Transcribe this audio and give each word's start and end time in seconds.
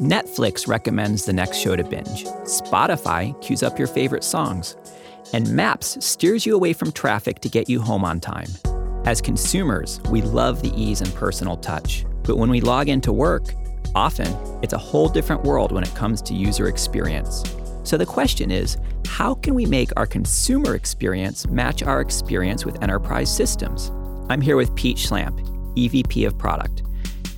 Netflix 0.00 0.68
recommends 0.68 1.24
the 1.24 1.32
next 1.32 1.58
show 1.58 1.74
to 1.74 1.82
binge. 1.82 2.24
Spotify 2.44 3.38
cues 3.42 3.64
up 3.64 3.80
your 3.80 3.88
favorite 3.88 4.22
songs. 4.22 4.76
And 5.32 5.50
Maps 5.50 5.98
steers 6.04 6.46
you 6.46 6.54
away 6.54 6.72
from 6.72 6.92
traffic 6.92 7.40
to 7.40 7.48
get 7.48 7.68
you 7.68 7.80
home 7.80 8.04
on 8.04 8.20
time. 8.20 8.46
As 9.06 9.20
consumers, 9.20 10.00
we 10.08 10.22
love 10.22 10.62
the 10.62 10.72
ease 10.80 11.00
and 11.00 11.12
personal 11.14 11.56
touch. 11.56 12.06
But 12.22 12.36
when 12.36 12.48
we 12.48 12.60
log 12.60 12.88
into 12.88 13.12
work, 13.12 13.52
often 13.92 14.32
it's 14.62 14.72
a 14.72 14.78
whole 14.78 15.08
different 15.08 15.42
world 15.42 15.72
when 15.72 15.82
it 15.82 15.94
comes 15.96 16.22
to 16.22 16.34
user 16.34 16.68
experience. 16.68 17.42
So 17.82 17.96
the 17.96 18.06
question 18.06 18.52
is 18.52 18.76
how 19.08 19.34
can 19.34 19.54
we 19.54 19.66
make 19.66 19.90
our 19.96 20.06
consumer 20.06 20.76
experience 20.76 21.48
match 21.48 21.82
our 21.82 22.00
experience 22.00 22.64
with 22.64 22.80
enterprise 22.84 23.34
systems? 23.34 23.90
I'm 24.30 24.42
here 24.42 24.56
with 24.56 24.72
Pete 24.76 24.98
Schlampp, 24.98 25.40
EVP 25.74 26.24
of 26.24 26.38
Product, 26.38 26.82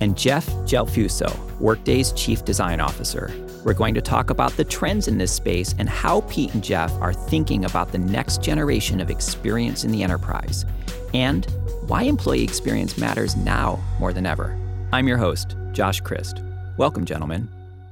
and 0.01 0.17
Jeff 0.17 0.47
Gelfuso, 0.65 1.33
Workday's 1.59 2.11
Chief 2.11 2.43
Design 2.43 2.81
Officer. 2.81 3.31
We're 3.63 3.73
going 3.73 3.93
to 3.93 4.01
talk 4.01 4.31
about 4.31 4.51
the 4.57 4.63
trends 4.63 5.07
in 5.07 5.19
this 5.19 5.31
space 5.31 5.75
and 5.77 5.87
how 5.87 6.21
Pete 6.21 6.53
and 6.55 6.63
Jeff 6.63 6.91
are 6.93 7.13
thinking 7.13 7.63
about 7.63 7.91
the 7.91 7.99
next 7.99 8.41
generation 8.41 8.99
of 8.99 9.11
experience 9.11 9.83
in 9.83 9.91
the 9.91 10.01
enterprise, 10.01 10.65
and 11.13 11.45
why 11.85 12.01
employee 12.03 12.43
experience 12.43 12.97
matters 12.97 13.35
now 13.35 13.79
more 13.99 14.11
than 14.11 14.25
ever. 14.25 14.57
I'm 14.91 15.07
your 15.07 15.17
host, 15.17 15.55
Josh 15.71 16.01
Christ. 16.01 16.41
Welcome, 16.77 17.05
gentlemen. 17.05 17.47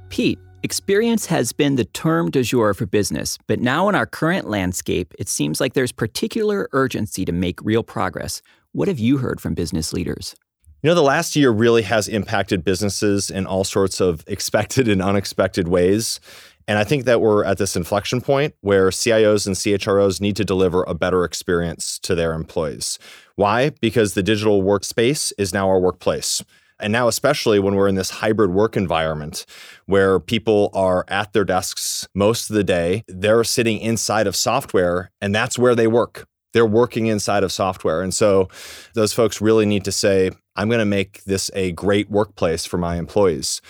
Pete, 0.08 0.40
experience 0.64 1.26
has 1.26 1.52
been 1.52 1.76
the 1.76 1.84
term 1.84 2.32
du 2.32 2.42
jour 2.42 2.74
for 2.74 2.86
business, 2.86 3.38
but 3.46 3.60
now 3.60 3.88
in 3.88 3.94
our 3.94 4.06
current 4.06 4.50
landscape, 4.50 5.14
it 5.18 5.28
seems 5.28 5.60
like 5.60 5.74
there's 5.74 5.92
particular 5.92 6.68
urgency 6.72 7.24
to 7.24 7.32
make 7.32 7.62
real 7.62 7.84
progress. 7.84 8.42
What 8.72 8.88
have 8.88 8.98
you 8.98 9.18
heard 9.18 9.40
from 9.40 9.54
business 9.54 9.92
leaders? 9.92 10.34
You 10.82 10.88
know, 10.88 10.94
the 10.94 11.02
last 11.02 11.36
year 11.36 11.50
really 11.50 11.82
has 11.82 12.08
impacted 12.08 12.64
businesses 12.64 13.30
in 13.30 13.46
all 13.46 13.64
sorts 13.64 14.00
of 14.00 14.24
expected 14.26 14.88
and 14.88 15.02
unexpected 15.02 15.68
ways. 15.68 16.20
And 16.66 16.78
I 16.78 16.84
think 16.84 17.04
that 17.04 17.20
we're 17.20 17.44
at 17.44 17.58
this 17.58 17.76
inflection 17.76 18.22
point 18.22 18.54
where 18.62 18.88
CIOs 18.88 19.46
and 19.46 19.56
CHROs 19.56 20.22
need 20.22 20.36
to 20.36 20.44
deliver 20.44 20.82
a 20.84 20.94
better 20.94 21.24
experience 21.24 21.98
to 21.98 22.14
their 22.14 22.32
employees. 22.32 22.98
Why? 23.36 23.72
Because 23.82 24.14
the 24.14 24.22
digital 24.22 24.62
workspace 24.62 25.34
is 25.36 25.52
now 25.52 25.68
our 25.68 25.78
workplace. 25.80 26.42
And 26.78 26.94
now, 26.94 27.08
especially 27.08 27.58
when 27.58 27.74
we're 27.74 27.88
in 27.88 27.96
this 27.96 28.08
hybrid 28.08 28.52
work 28.52 28.74
environment 28.74 29.44
where 29.84 30.18
people 30.18 30.70
are 30.72 31.04
at 31.08 31.34
their 31.34 31.44
desks 31.44 32.08
most 32.14 32.48
of 32.48 32.56
the 32.56 32.64
day, 32.64 33.04
they're 33.06 33.44
sitting 33.44 33.80
inside 33.80 34.26
of 34.26 34.34
software, 34.34 35.10
and 35.20 35.34
that's 35.34 35.58
where 35.58 35.74
they 35.74 35.86
work 35.86 36.26
they're 36.52 36.66
working 36.66 37.06
inside 37.06 37.44
of 37.44 37.52
software. 37.52 38.02
And 38.02 38.12
so 38.12 38.48
those 38.94 39.12
folks 39.12 39.40
really 39.40 39.66
need 39.66 39.84
to 39.84 39.92
say, 39.92 40.30
I'm 40.56 40.68
going 40.68 40.80
to 40.80 40.84
make 40.84 41.24
this 41.24 41.50
a 41.54 41.72
great 41.72 42.10
workplace 42.10 42.66
for 42.66 42.78
my 42.78 42.96
employees. 42.96 43.60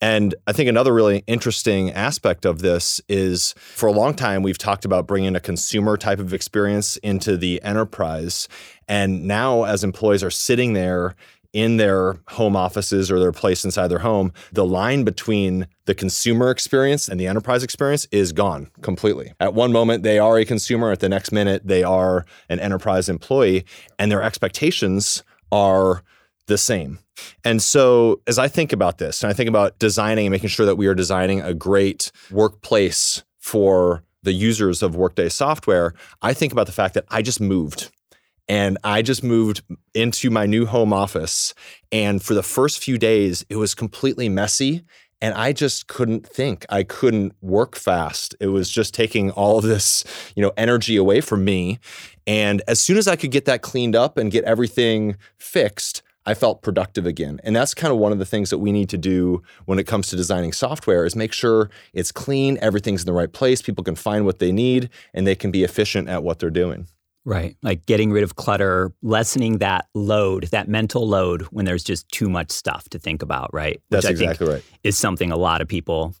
And 0.00 0.34
I 0.46 0.52
think 0.52 0.68
another 0.68 0.94
really 0.94 1.24
interesting 1.26 1.90
aspect 1.90 2.44
of 2.44 2.60
this 2.60 3.00
is 3.08 3.54
for 3.58 3.88
a 3.88 3.92
long 3.92 4.14
time, 4.14 4.42
we've 4.42 4.58
talked 4.58 4.84
about 4.84 5.08
bringing 5.08 5.34
a 5.34 5.40
consumer 5.40 5.96
type 5.96 6.20
of 6.20 6.32
experience 6.32 6.96
into 6.98 7.36
the 7.36 7.60
enterprise. 7.62 8.46
And 8.86 9.24
now, 9.24 9.64
as 9.64 9.82
employees 9.82 10.22
are 10.22 10.30
sitting 10.30 10.72
there 10.74 11.16
in 11.52 11.78
their 11.78 12.20
home 12.28 12.54
offices 12.54 13.10
or 13.10 13.18
their 13.18 13.32
place 13.32 13.64
inside 13.64 13.88
their 13.88 13.98
home, 13.98 14.32
the 14.52 14.66
line 14.66 15.02
between 15.02 15.66
the 15.86 15.94
consumer 15.94 16.50
experience 16.50 17.08
and 17.08 17.18
the 17.18 17.26
enterprise 17.26 17.64
experience 17.64 18.06
is 18.12 18.32
gone 18.32 18.70
completely. 18.82 19.32
At 19.40 19.54
one 19.54 19.72
moment, 19.72 20.04
they 20.04 20.18
are 20.20 20.38
a 20.38 20.44
consumer, 20.44 20.92
at 20.92 21.00
the 21.00 21.08
next 21.08 21.32
minute, 21.32 21.62
they 21.64 21.82
are 21.82 22.24
an 22.48 22.60
enterprise 22.60 23.08
employee, 23.08 23.64
and 23.98 24.12
their 24.12 24.22
expectations 24.22 25.24
are 25.50 26.04
the 26.48 26.58
same. 26.58 26.98
And 27.44 27.62
so, 27.62 28.20
as 28.26 28.38
I 28.38 28.48
think 28.48 28.72
about 28.72 28.98
this, 28.98 29.22
and 29.22 29.30
I 29.30 29.32
think 29.32 29.48
about 29.48 29.78
designing 29.78 30.26
and 30.26 30.32
making 30.32 30.48
sure 30.48 30.66
that 30.66 30.76
we 30.76 30.86
are 30.86 30.94
designing 30.94 31.40
a 31.40 31.54
great 31.54 32.10
workplace 32.30 33.22
for 33.38 34.02
the 34.22 34.32
users 34.32 34.82
of 34.82 34.96
Workday 34.96 35.28
software, 35.28 35.94
I 36.20 36.34
think 36.34 36.52
about 36.52 36.66
the 36.66 36.72
fact 36.72 36.94
that 36.94 37.04
I 37.08 37.22
just 37.22 37.40
moved 37.40 37.90
and 38.48 38.78
I 38.82 39.02
just 39.02 39.22
moved 39.22 39.62
into 39.94 40.30
my 40.30 40.46
new 40.46 40.66
home 40.66 40.92
office. 40.92 41.54
And 41.92 42.22
for 42.22 42.34
the 42.34 42.42
first 42.42 42.82
few 42.82 42.98
days, 42.98 43.44
it 43.48 43.56
was 43.56 43.74
completely 43.74 44.28
messy. 44.28 44.84
And 45.20 45.34
I 45.34 45.52
just 45.52 45.88
couldn't 45.88 46.26
think. 46.26 46.64
I 46.68 46.84
couldn't 46.84 47.34
work 47.40 47.74
fast. 47.74 48.36
It 48.40 48.46
was 48.48 48.70
just 48.70 48.94
taking 48.94 49.32
all 49.32 49.60
this, 49.60 50.04
you 50.36 50.42
know, 50.42 50.52
energy 50.56 50.96
away 50.96 51.20
from 51.20 51.44
me. 51.44 51.80
And 52.26 52.62
as 52.68 52.80
soon 52.80 52.96
as 52.96 53.08
I 53.08 53.16
could 53.16 53.32
get 53.32 53.44
that 53.46 53.62
cleaned 53.62 53.96
up 53.96 54.16
and 54.16 54.30
get 54.30 54.44
everything 54.44 55.16
fixed, 55.36 56.02
I 56.28 56.34
felt 56.34 56.60
productive 56.60 57.06
again. 57.06 57.40
And 57.42 57.56
that's 57.56 57.72
kind 57.72 57.90
of 57.90 57.98
one 57.98 58.12
of 58.12 58.18
the 58.18 58.26
things 58.26 58.50
that 58.50 58.58
we 58.58 58.70
need 58.70 58.90
to 58.90 58.98
do 58.98 59.42
when 59.64 59.78
it 59.78 59.86
comes 59.86 60.08
to 60.08 60.16
designing 60.16 60.52
software 60.52 61.06
is 61.06 61.16
make 61.16 61.32
sure 61.32 61.70
it's 61.94 62.12
clean, 62.12 62.58
everything's 62.60 63.00
in 63.00 63.06
the 63.06 63.14
right 63.14 63.32
place, 63.32 63.62
people 63.62 63.82
can 63.82 63.94
find 63.94 64.26
what 64.26 64.38
they 64.38 64.52
need, 64.52 64.90
and 65.14 65.26
they 65.26 65.34
can 65.34 65.50
be 65.50 65.64
efficient 65.64 66.06
at 66.06 66.22
what 66.22 66.38
they're 66.38 66.50
doing. 66.50 66.86
Right. 67.24 67.56
Like 67.62 67.86
getting 67.86 68.12
rid 68.12 68.24
of 68.24 68.36
clutter, 68.36 68.92
lessening 69.00 69.58
that 69.58 69.86
load, 69.94 70.44
that 70.48 70.68
mental 70.68 71.08
load 71.08 71.42
when 71.44 71.64
there's 71.64 71.82
just 71.82 72.06
too 72.10 72.28
much 72.28 72.50
stuff 72.50 72.90
to 72.90 72.98
think 72.98 73.22
about, 73.22 73.48
right? 73.54 73.80
Which 73.88 74.02
That's 74.02 74.06
I 74.06 74.10
exactly 74.10 74.48
right. 74.48 74.64
Is 74.84 74.98
something 74.98 75.32
a 75.32 75.36
lot 75.36 75.62
of 75.62 75.68
people 75.68 76.14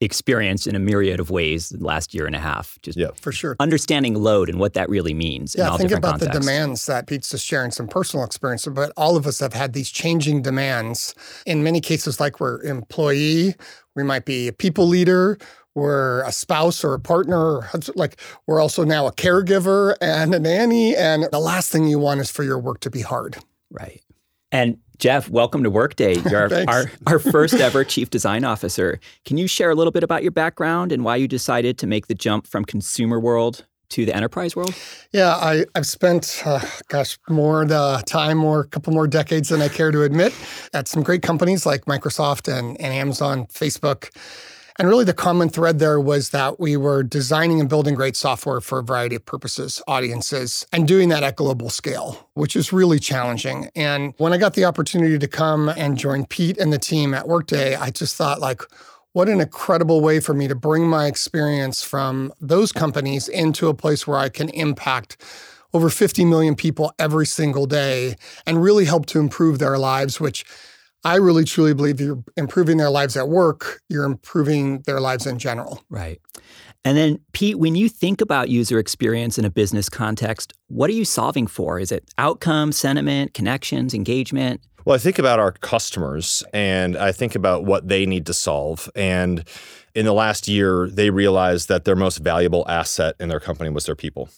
experience 0.00 0.66
in 0.66 0.76
a 0.76 0.78
myriad 0.78 1.20
of 1.20 1.30
ways 1.30 1.70
the 1.70 1.84
last 1.84 2.14
year 2.14 2.26
and 2.26 2.36
a 2.36 2.38
half. 2.38 2.78
Just 2.82 2.98
yeah, 2.98 3.08
for 3.14 3.32
sure. 3.32 3.56
Understanding 3.60 4.14
load 4.14 4.48
and 4.48 4.58
what 4.58 4.74
that 4.74 4.88
really 4.88 5.14
means. 5.14 5.54
Yeah, 5.56 5.76
think 5.76 5.90
about 5.90 6.12
contexts. 6.20 6.34
the 6.34 6.40
demands 6.40 6.86
that 6.86 7.06
Pete's 7.06 7.30
just 7.30 7.46
sharing 7.46 7.70
some 7.70 7.88
personal 7.88 8.24
experience, 8.24 8.66
but 8.66 8.92
all 8.96 9.16
of 9.16 9.26
us 9.26 9.38
have 9.40 9.54
had 9.54 9.72
these 9.72 9.90
changing 9.90 10.42
demands. 10.42 11.14
In 11.46 11.62
many 11.62 11.80
cases, 11.80 12.20
like 12.20 12.40
we're 12.40 12.62
employee, 12.62 13.54
we 13.94 14.02
might 14.02 14.26
be 14.26 14.48
a 14.48 14.52
people 14.52 14.86
leader, 14.86 15.38
we're 15.76 16.22
a 16.24 16.32
spouse 16.32 16.82
or 16.82 16.94
a 16.94 16.98
partner 16.98 17.38
or 17.38 17.70
like 17.94 18.18
we're 18.46 18.60
also 18.60 18.82
now 18.82 19.06
a 19.06 19.12
caregiver 19.12 19.94
and 20.00 20.34
a 20.34 20.38
nanny 20.40 20.96
and 20.96 21.28
the 21.30 21.38
last 21.38 21.70
thing 21.70 21.86
you 21.86 21.98
want 21.98 22.18
is 22.18 22.30
for 22.30 22.42
your 22.42 22.58
work 22.58 22.80
to 22.80 22.90
be 22.90 23.02
hard 23.02 23.36
right 23.70 24.00
and 24.50 24.78
jeff 24.98 25.28
welcome 25.28 25.62
to 25.62 25.70
workday 25.70 26.14
you're 26.30 26.54
our, 26.54 26.64
our, 26.68 26.90
our, 27.06 27.18
first 27.18 27.54
ever 27.54 27.84
chief 27.84 28.10
design 28.10 28.44
officer 28.44 28.98
can 29.24 29.36
you 29.36 29.46
share 29.46 29.70
a 29.70 29.74
little 29.74 29.90
bit 29.90 30.02
about 30.02 30.22
your 30.22 30.32
background 30.32 30.92
and 30.92 31.04
why 31.04 31.16
you 31.16 31.28
decided 31.28 31.78
to 31.78 31.86
make 31.86 32.06
the 32.06 32.14
jump 32.14 32.46
from 32.46 32.64
consumer 32.64 33.20
world 33.20 33.64
to 33.88 34.04
the 34.04 34.14
enterprise 34.14 34.56
world? 34.56 34.74
Yeah, 35.12 35.36
I, 35.36 35.64
have 35.74 35.86
spent, 35.86 36.42
uh, 36.44 36.60
gosh, 36.88 37.18
more 37.28 37.64
the 37.64 38.02
time, 38.06 38.38
more 38.38 38.60
a 38.60 38.66
couple 38.66 38.92
more 38.92 39.06
decades 39.06 39.48
than 39.48 39.62
I 39.62 39.68
care 39.68 39.90
to 39.90 40.02
admit, 40.02 40.34
at 40.72 40.88
some 40.88 41.02
great 41.02 41.22
companies 41.22 41.66
like 41.66 41.84
Microsoft 41.84 42.52
and, 42.52 42.80
and 42.80 42.92
Amazon, 42.92 43.46
Facebook. 43.46 44.10
And 44.78 44.88
really, 44.88 45.04
the 45.04 45.14
common 45.14 45.48
thread 45.48 45.78
there 45.78 45.98
was 45.98 46.30
that 46.30 46.60
we 46.60 46.76
were 46.76 47.02
designing 47.02 47.60
and 47.60 47.68
building 47.68 47.94
great 47.94 48.14
software 48.14 48.60
for 48.60 48.78
a 48.78 48.82
variety 48.82 49.16
of 49.16 49.24
purposes, 49.24 49.80
audiences, 49.88 50.66
and 50.70 50.86
doing 50.86 51.08
that 51.08 51.22
at 51.22 51.36
global 51.36 51.70
scale, 51.70 52.28
which 52.34 52.54
is 52.54 52.74
really 52.74 52.98
challenging. 52.98 53.70
And 53.74 54.12
when 54.18 54.34
I 54.34 54.36
got 54.36 54.52
the 54.52 54.66
opportunity 54.66 55.18
to 55.18 55.28
come 55.28 55.70
and 55.70 55.96
join 55.96 56.26
Pete 56.26 56.58
and 56.58 56.74
the 56.74 56.78
team 56.78 57.14
at 57.14 57.26
Workday, 57.26 57.74
I 57.74 57.88
just 57.88 58.16
thought, 58.16 58.38
like, 58.38 58.60
what 59.12 59.30
an 59.30 59.40
incredible 59.40 60.02
way 60.02 60.20
for 60.20 60.34
me 60.34 60.46
to 60.46 60.54
bring 60.54 60.86
my 60.86 61.06
experience 61.06 61.82
from 61.82 62.34
those 62.38 62.70
companies 62.70 63.28
into 63.28 63.68
a 63.68 63.74
place 63.74 64.06
where 64.06 64.18
I 64.18 64.28
can 64.28 64.50
impact 64.50 65.16
over 65.72 65.88
50 65.88 66.26
million 66.26 66.54
people 66.54 66.92
every 66.98 67.24
single 67.24 67.64
day 67.64 68.16
and 68.46 68.62
really 68.62 68.84
help 68.84 69.06
to 69.06 69.20
improve 69.20 69.58
their 69.58 69.78
lives, 69.78 70.20
which 70.20 70.44
I 71.06 71.16
really 71.16 71.44
truly 71.44 71.72
believe 71.72 72.00
you're 72.00 72.24
improving 72.36 72.78
their 72.78 72.90
lives 72.90 73.16
at 73.16 73.28
work, 73.28 73.80
you're 73.88 74.02
improving 74.02 74.80
their 74.80 75.00
lives 75.00 75.24
in 75.24 75.38
general. 75.38 75.80
Right. 75.88 76.20
And 76.84 76.98
then, 76.98 77.20
Pete, 77.32 77.60
when 77.60 77.76
you 77.76 77.88
think 77.88 78.20
about 78.20 78.48
user 78.48 78.80
experience 78.80 79.38
in 79.38 79.44
a 79.44 79.50
business 79.50 79.88
context, 79.88 80.52
what 80.66 80.90
are 80.90 80.94
you 80.94 81.04
solving 81.04 81.46
for? 81.46 81.78
Is 81.78 81.92
it 81.92 82.10
outcome, 82.18 82.72
sentiment, 82.72 83.34
connections, 83.34 83.94
engagement? 83.94 84.60
Well, 84.84 84.96
I 84.96 84.98
think 84.98 85.20
about 85.20 85.38
our 85.38 85.52
customers 85.52 86.42
and 86.52 86.96
I 86.96 87.12
think 87.12 87.36
about 87.36 87.64
what 87.64 87.86
they 87.86 88.04
need 88.04 88.26
to 88.26 88.34
solve. 88.34 88.90
And 88.96 89.44
in 89.94 90.06
the 90.06 90.12
last 90.12 90.48
year, 90.48 90.88
they 90.88 91.10
realized 91.10 91.68
that 91.68 91.84
their 91.84 91.96
most 91.96 92.18
valuable 92.18 92.64
asset 92.68 93.14
in 93.20 93.28
their 93.28 93.40
company 93.40 93.70
was 93.70 93.86
their 93.86 93.94
people. 93.94 94.28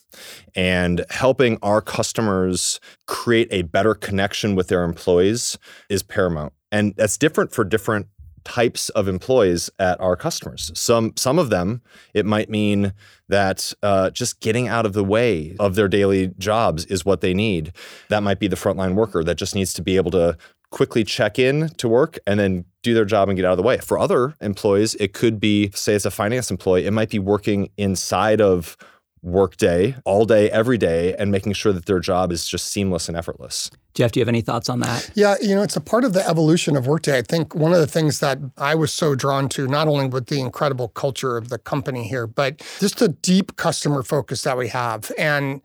And 0.54 1.06
helping 1.08 1.58
our 1.62 1.80
customers 1.80 2.78
create 3.06 3.48
a 3.50 3.62
better 3.62 3.94
connection 3.94 4.54
with 4.54 4.68
their 4.68 4.84
employees 4.84 5.56
is 5.88 6.02
paramount. 6.02 6.52
And 6.70 6.94
that's 6.96 7.16
different 7.16 7.52
for 7.52 7.64
different 7.64 8.06
types 8.44 8.88
of 8.90 9.08
employees 9.08 9.68
at 9.78 10.00
our 10.00 10.16
customers. 10.16 10.70
Some 10.74 11.12
some 11.16 11.38
of 11.38 11.50
them 11.50 11.82
it 12.14 12.24
might 12.24 12.48
mean 12.48 12.94
that 13.28 13.72
uh, 13.82 14.10
just 14.10 14.40
getting 14.40 14.68
out 14.68 14.86
of 14.86 14.94
the 14.94 15.04
way 15.04 15.54
of 15.60 15.74
their 15.74 15.88
daily 15.88 16.28
jobs 16.38 16.86
is 16.86 17.04
what 17.04 17.20
they 17.20 17.34
need. 17.34 17.72
That 18.08 18.22
might 18.22 18.38
be 18.38 18.48
the 18.48 18.56
frontline 18.56 18.94
worker 18.94 19.22
that 19.22 19.36
just 19.36 19.54
needs 19.54 19.74
to 19.74 19.82
be 19.82 19.96
able 19.96 20.10
to 20.12 20.38
quickly 20.70 21.04
check 21.04 21.38
in 21.38 21.68
to 21.76 21.88
work 21.88 22.18
and 22.26 22.38
then 22.38 22.64
do 22.82 22.94
their 22.94 23.04
job 23.04 23.28
and 23.28 23.36
get 23.36 23.44
out 23.44 23.52
of 23.52 23.56
the 23.56 23.62
way. 23.62 23.78
For 23.78 23.98
other 23.98 24.34
employees, 24.40 24.94
it 24.96 25.12
could 25.12 25.40
be 25.40 25.70
say 25.74 25.94
as 25.94 26.06
a 26.06 26.10
finance 26.10 26.50
employee, 26.50 26.86
it 26.86 26.92
might 26.92 27.10
be 27.10 27.18
working 27.18 27.70
inside 27.76 28.40
of 28.40 28.76
workday 29.22 29.96
all 30.04 30.24
day, 30.24 30.50
every 30.50 30.78
day, 30.78 31.14
and 31.16 31.30
making 31.30 31.52
sure 31.52 31.72
that 31.72 31.86
their 31.86 32.00
job 32.00 32.32
is 32.32 32.48
just 32.48 32.66
seamless 32.66 33.08
and 33.08 33.16
effortless. 33.16 33.70
Jeff, 33.94 34.12
do 34.12 34.20
you 34.20 34.22
have 34.22 34.28
any 34.28 34.40
thoughts 34.40 34.68
on 34.68 34.80
that? 34.80 35.10
Yeah, 35.14 35.36
you 35.40 35.54
know, 35.54 35.62
it's 35.62 35.76
a 35.76 35.80
part 35.80 36.04
of 36.04 36.12
the 36.12 36.26
evolution 36.28 36.76
of 36.76 36.86
Workday. 36.86 37.18
I 37.18 37.22
think 37.22 37.54
one 37.54 37.72
of 37.72 37.80
the 37.80 37.86
things 37.86 38.20
that 38.20 38.38
I 38.56 38.74
was 38.74 38.92
so 38.92 39.14
drawn 39.14 39.48
to, 39.50 39.66
not 39.66 39.88
only 39.88 40.06
with 40.06 40.26
the 40.26 40.40
incredible 40.40 40.88
culture 40.88 41.36
of 41.36 41.48
the 41.48 41.58
company 41.58 42.06
here, 42.06 42.26
but 42.26 42.62
just 42.78 42.98
the 42.98 43.08
deep 43.08 43.56
customer 43.56 44.02
focus 44.02 44.42
that 44.42 44.56
we 44.56 44.68
have 44.68 45.10
and 45.18 45.62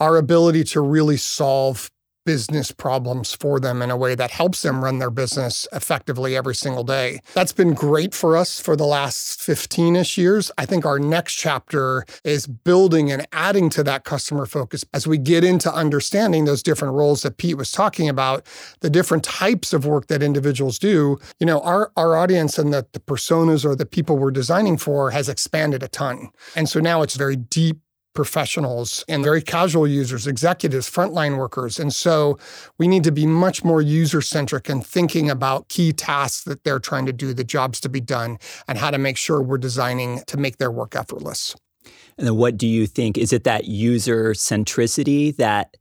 our 0.00 0.16
ability 0.16 0.64
to 0.64 0.80
really 0.80 1.16
solve 1.16 1.90
business 2.24 2.72
problems 2.72 3.32
for 3.32 3.60
them 3.60 3.82
in 3.82 3.90
a 3.90 3.96
way 3.96 4.14
that 4.14 4.30
helps 4.30 4.62
them 4.62 4.82
run 4.82 4.98
their 4.98 5.10
business 5.10 5.66
effectively 5.72 6.36
every 6.36 6.54
single 6.54 6.84
day. 6.84 7.20
That's 7.34 7.52
been 7.52 7.74
great 7.74 8.14
for 8.14 8.36
us 8.36 8.60
for 8.60 8.76
the 8.76 8.86
last 8.86 9.40
15 9.40 9.96
ish 9.96 10.18
years. 10.18 10.50
I 10.58 10.66
think 10.66 10.86
our 10.86 10.98
next 10.98 11.34
chapter 11.34 12.04
is 12.24 12.46
building 12.46 13.10
and 13.10 13.26
adding 13.32 13.70
to 13.70 13.82
that 13.84 14.04
customer 14.04 14.46
focus 14.46 14.84
as 14.92 15.06
we 15.06 15.18
get 15.18 15.44
into 15.44 15.72
understanding 15.72 16.44
those 16.44 16.62
different 16.62 16.94
roles 16.94 17.22
that 17.22 17.36
Pete 17.36 17.56
was 17.56 17.70
talking 17.70 18.08
about, 18.08 18.46
the 18.80 18.90
different 18.90 19.24
types 19.24 19.72
of 19.72 19.86
work 19.86 20.06
that 20.06 20.22
individuals 20.22 20.78
do. 20.78 21.18
You 21.38 21.46
know, 21.46 21.60
our, 21.60 21.92
our 21.96 22.16
audience 22.16 22.58
and 22.58 22.72
the, 22.72 22.86
the 22.92 23.00
personas 23.00 23.64
or 23.64 23.76
the 23.76 23.86
people 23.86 24.16
we're 24.16 24.30
designing 24.30 24.78
for 24.78 25.10
has 25.10 25.28
expanded 25.28 25.82
a 25.82 25.88
ton. 25.88 26.30
And 26.56 26.68
so 26.68 26.80
now 26.80 27.02
it's 27.02 27.16
very 27.16 27.36
deep 27.36 27.78
professionals 28.14 29.04
and 29.08 29.22
very 29.22 29.42
casual 29.42 29.86
users, 29.86 30.26
executives, 30.26 30.88
frontline 30.88 31.36
workers. 31.36 31.78
And 31.78 31.92
so 31.92 32.38
we 32.78 32.88
need 32.88 33.04
to 33.04 33.12
be 33.12 33.26
much 33.26 33.64
more 33.64 33.82
user 33.82 34.22
centric 34.22 34.68
and 34.68 34.86
thinking 34.86 35.28
about 35.28 35.68
key 35.68 35.92
tasks 35.92 36.44
that 36.44 36.64
they're 36.64 36.78
trying 36.78 37.06
to 37.06 37.12
do, 37.12 37.34
the 37.34 37.44
jobs 37.44 37.80
to 37.80 37.88
be 37.88 38.00
done, 38.00 38.38
and 38.68 38.78
how 38.78 38.90
to 38.90 38.98
make 38.98 39.16
sure 39.16 39.42
we're 39.42 39.58
designing 39.58 40.22
to 40.26 40.36
make 40.36 40.58
their 40.58 40.70
work 40.70 40.94
effortless. 40.96 41.54
And 42.16 42.26
then 42.26 42.36
what 42.36 42.56
do 42.56 42.66
you 42.66 42.86
think? 42.86 43.18
Is 43.18 43.32
it 43.32 43.44
that 43.44 43.64
user 43.66 44.32
centricity 44.32 45.34
that 45.36 45.76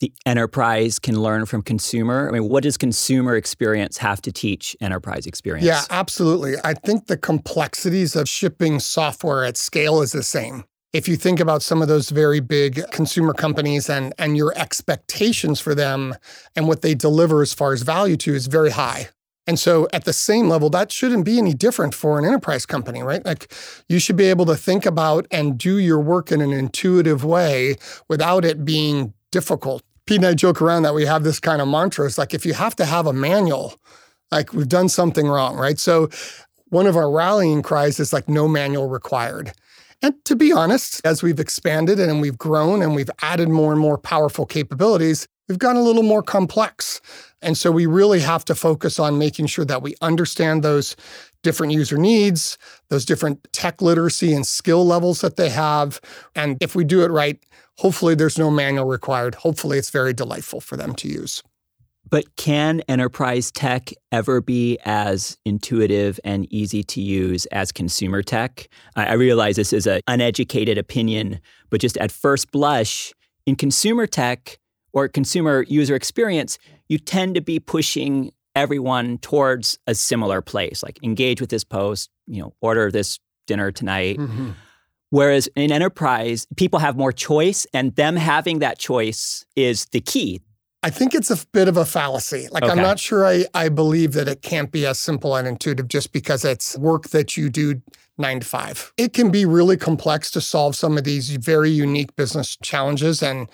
the 0.00 0.12
enterprise 0.26 0.98
can 0.98 1.20
learn 1.20 1.46
from 1.46 1.62
consumer? 1.62 2.28
I 2.28 2.32
mean, 2.32 2.48
what 2.48 2.62
does 2.62 2.76
consumer 2.76 3.34
experience 3.34 3.98
have 3.98 4.22
to 4.22 4.32
teach 4.32 4.76
enterprise 4.80 5.26
experience? 5.26 5.66
Yeah, 5.66 5.82
absolutely. 5.90 6.54
I 6.62 6.74
think 6.74 7.06
the 7.06 7.16
complexities 7.16 8.14
of 8.14 8.28
shipping 8.28 8.78
software 8.78 9.44
at 9.44 9.56
scale 9.56 10.02
is 10.02 10.12
the 10.12 10.22
same 10.22 10.64
if 10.92 11.06
you 11.08 11.16
think 11.16 11.38
about 11.38 11.62
some 11.62 11.82
of 11.82 11.88
those 11.88 12.10
very 12.10 12.40
big 12.40 12.82
consumer 12.90 13.34
companies 13.34 13.90
and 13.90 14.14
and 14.18 14.36
your 14.36 14.52
expectations 14.56 15.60
for 15.60 15.74
them 15.74 16.14
and 16.56 16.66
what 16.66 16.82
they 16.82 16.94
deliver 16.94 17.42
as 17.42 17.52
far 17.52 17.72
as 17.72 17.82
value 17.82 18.16
to 18.16 18.34
is 18.34 18.46
very 18.46 18.70
high. 18.70 19.08
And 19.46 19.58
so 19.58 19.88
at 19.94 20.04
the 20.04 20.12
same 20.12 20.48
level 20.48 20.68
that 20.70 20.92
shouldn't 20.92 21.24
be 21.24 21.38
any 21.38 21.54
different 21.54 21.94
for 21.94 22.18
an 22.18 22.24
enterprise 22.26 22.66
company, 22.66 23.02
right? 23.02 23.24
Like 23.24 23.52
you 23.88 23.98
should 23.98 24.16
be 24.16 24.26
able 24.26 24.44
to 24.46 24.56
think 24.56 24.84
about 24.84 25.26
and 25.30 25.56
do 25.56 25.78
your 25.78 26.00
work 26.00 26.30
in 26.30 26.40
an 26.40 26.52
intuitive 26.52 27.24
way 27.24 27.76
without 28.08 28.44
it 28.44 28.64
being 28.64 29.14
difficult. 29.32 29.82
Pete 30.06 30.18
and 30.18 30.26
I 30.26 30.34
joke 30.34 30.60
around 30.62 30.82
that 30.82 30.94
we 30.94 31.06
have 31.06 31.22
this 31.22 31.40
kind 31.40 31.60
of 31.60 31.68
mantra. 31.68 32.06
It's 32.06 32.18
like 32.18 32.34
if 32.34 32.46
you 32.46 32.54
have 32.54 32.76
to 32.76 32.84
have 32.84 33.06
a 33.06 33.12
manual, 33.12 33.74
like 34.30 34.52
we've 34.52 34.68
done 34.68 34.88
something 34.88 35.26
wrong, 35.26 35.56
right? 35.56 35.78
So 35.78 36.08
one 36.68 36.86
of 36.86 36.96
our 36.96 37.10
rallying 37.10 37.62
cries 37.62 37.98
is 38.00 38.12
like 38.12 38.28
no 38.28 38.48
manual 38.48 38.88
required. 38.88 39.52
And 40.00 40.14
to 40.26 40.36
be 40.36 40.52
honest, 40.52 41.00
as 41.04 41.22
we've 41.22 41.40
expanded 41.40 41.98
and 41.98 42.20
we've 42.20 42.38
grown 42.38 42.82
and 42.82 42.94
we've 42.94 43.10
added 43.20 43.48
more 43.48 43.72
and 43.72 43.80
more 43.80 43.98
powerful 43.98 44.46
capabilities, 44.46 45.26
we've 45.48 45.58
gotten 45.58 45.80
a 45.80 45.84
little 45.84 46.04
more 46.04 46.22
complex. 46.22 47.00
And 47.42 47.58
so 47.58 47.70
we 47.70 47.86
really 47.86 48.20
have 48.20 48.44
to 48.46 48.54
focus 48.54 49.00
on 49.00 49.18
making 49.18 49.46
sure 49.46 49.64
that 49.64 49.82
we 49.82 49.94
understand 50.00 50.62
those 50.62 50.94
different 51.42 51.72
user 51.72 51.96
needs, 51.96 52.58
those 52.90 53.04
different 53.04 53.46
tech 53.52 53.82
literacy 53.82 54.32
and 54.34 54.46
skill 54.46 54.86
levels 54.86 55.20
that 55.20 55.36
they 55.36 55.50
have. 55.50 56.00
And 56.34 56.56
if 56.60 56.76
we 56.76 56.84
do 56.84 57.02
it 57.02 57.10
right, 57.10 57.38
hopefully 57.78 58.14
there's 58.14 58.38
no 58.38 58.50
manual 58.50 58.86
required. 58.86 59.34
Hopefully 59.36 59.78
it's 59.78 59.90
very 59.90 60.12
delightful 60.12 60.60
for 60.60 60.76
them 60.76 60.94
to 60.96 61.08
use. 61.08 61.42
But 62.10 62.36
can 62.36 62.80
enterprise 62.88 63.50
tech 63.50 63.90
ever 64.12 64.40
be 64.40 64.78
as 64.84 65.36
intuitive 65.44 66.18
and 66.24 66.50
easy 66.52 66.82
to 66.84 67.00
use 67.00 67.46
as 67.46 67.72
consumer 67.72 68.22
tech? 68.22 68.68
I 68.96 69.14
realize 69.14 69.56
this 69.56 69.72
is 69.72 69.86
an 69.86 70.00
uneducated 70.06 70.78
opinion, 70.78 71.40
but 71.70 71.80
just 71.80 71.96
at 71.98 72.10
first 72.10 72.50
blush, 72.50 73.12
in 73.46 73.56
consumer 73.56 74.06
tech 74.06 74.58
or 74.92 75.08
consumer 75.08 75.64
user 75.68 75.94
experience, 75.94 76.58
you 76.88 76.98
tend 76.98 77.34
to 77.34 77.40
be 77.40 77.60
pushing 77.60 78.32
everyone 78.54 79.18
towards 79.18 79.78
a 79.86 79.94
similar 79.94 80.40
place, 80.40 80.82
like 80.82 80.98
engage 81.02 81.40
with 81.40 81.50
this 81.50 81.64
post, 81.64 82.10
you 82.26 82.40
know, 82.40 82.54
order 82.60 82.90
this 82.90 83.18
dinner 83.46 83.70
tonight. 83.70 84.18
Mm-hmm. 84.18 84.50
Whereas 85.10 85.48
in 85.56 85.72
enterprise, 85.72 86.46
people 86.56 86.78
have 86.80 86.96
more 86.96 87.12
choice, 87.12 87.66
and 87.72 87.94
them 87.96 88.16
having 88.16 88.58
that 88.58 88.78
choice 88.78 89.46
is 89.56 89.86
the 89.86 90.00
key. 90.00 90.40
I 90.82 90.90
think 90.90 91.14
it's 91.14 91.30
a 91.30 91.44
bit 91.52 91.66
of 91.66 91.76
a 91.76 91.84
fallacy. 91.84 92.48
Like, 92.50 92.62
okay. 92.62 92.70
I'm 92.70 92.78
not 92.78 93.00
sure 93.00 93.26
I, 93.26 93.46
I 93.52 93.68
believe 93.68 94.12
that 94.12 94.28
it 94.28 94.42
can't 94.42 94.70
be 94.70 94.86
as 94.86 94.98
simple 94.98 95.34
and 95.34 95.48
intuitive 95.48 95.88
just 95.88 96.12
because 96.12 96.44
it's 96.44 96.78
work 96.78 97.08
that 97.08 97.36
you 97.36 97.50
do 97.50 97.82
nine 98.16 98.40
to 98.40 98.46
five. 98.46 98.92
It 98.96 99.12
can 99.12 99.30
be 99.30 99.44
really 99.44 99.76
complex 99.76 100.30
to 100.32 100.40
solve 100.40 100.76
some 100.76 100.96
of 100.96 101.04
these 101.04 101.30
very 101.30 101.70
unique 101.70 102.14
business 102.14 102.56
challenges. 102.62 103.22
And 103.22 103.48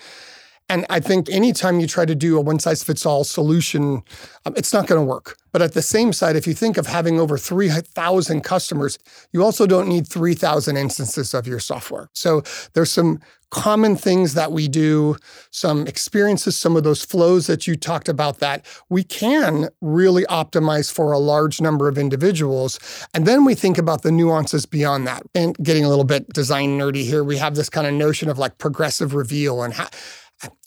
and 0.67 0.85
I 0.89 0.99
think 0.99 1.29
anytime 1.29 1.79
you 1.79 1.87
try 1.87 2.05
to 2.05 2.15
do 2.15 2.37
a 2.37 2.41
one 2.41 2.59
size 2.59 2.83
fits 2.83 3.05
all 3.05 3.23
solution, 3.23 4.01
um, 4.45 4.53
it's 4.57 4.73
not 4.73 4.87
going 4.87 4.99
to 4.99 5.05
work. 5.05 5.37
But 5.51 5.61
at 5.61 5.73
the 5.73 5.81
same 5.81 6.11
side, 6.11 6.35
if 6.35 6.47
you 6.47 6.53
think 6.53 6.77
of 6.77 6.87
having 6.87 7.19
over 7.19 7.37
3,000 7.37 8.41
customers, 8.41 8.97
you 9.31 9.43
also 9.43 9.67
don't 9.67 9.87
need 9.87 10.07
3,000 10.07 10.75
instances 10.75 11.33
of 11.33 11.47
your 11.47 11.59
software. 11.59 12.09
So 12.13 12.41
there's 12.73 12.91
some 12.91 13.19
common 13.51 13.95
things 13.95 14.33
that 14.33 14.51
we 14.51 14.67
do, 14.67 15.15
some 15.51 15.87
experiences, 15.87 16.57
some 16.57 16.75
of 16.75 16.83
those 16.83 17.05
flows 17.05 17.47
that 17.47 17.67
you 17.67 17.77
talked 17.77 18.09
about 18.09 18.39
that 18.39 18.65
we 18.89 19.03
can 19.03 19.69
really 19.79 20.23
optimize 20.25 20.91
for 20.91 21.13
a 21.13 21.19
large 21.19 21.61
number 21.61 21.87
of 21.87 21.97
individuals. 21.97 22.79
And 23.13 23.25
then 23.25 23.45
we 23.45 23.55
think 23.55 23.77
about 23.77 24.01
the 24.01 24.11
nuances 24.11 24.65
beyond 24.65 25.07
that. 25.07 25.23
And 25.33 25.55
getting 25.63 25.85
a 25.85 25.89
little 25.89 26.03
bit 26.03 26.27
design 26.33 26.77
nerdy 26.77 27.05
here, 27.05 27.23
we 27.23 27.37
have 27.37 27.55
this 27.55 27.69
kind 27.69 27.87
of 27.87 27.93
notion 27.93 28.29
of 28.29 28.37
like 28.37 28.57
progressive 28.57 29.13
reveal 29.13 29.63
and 29.63 29.73
how 29.73 29.87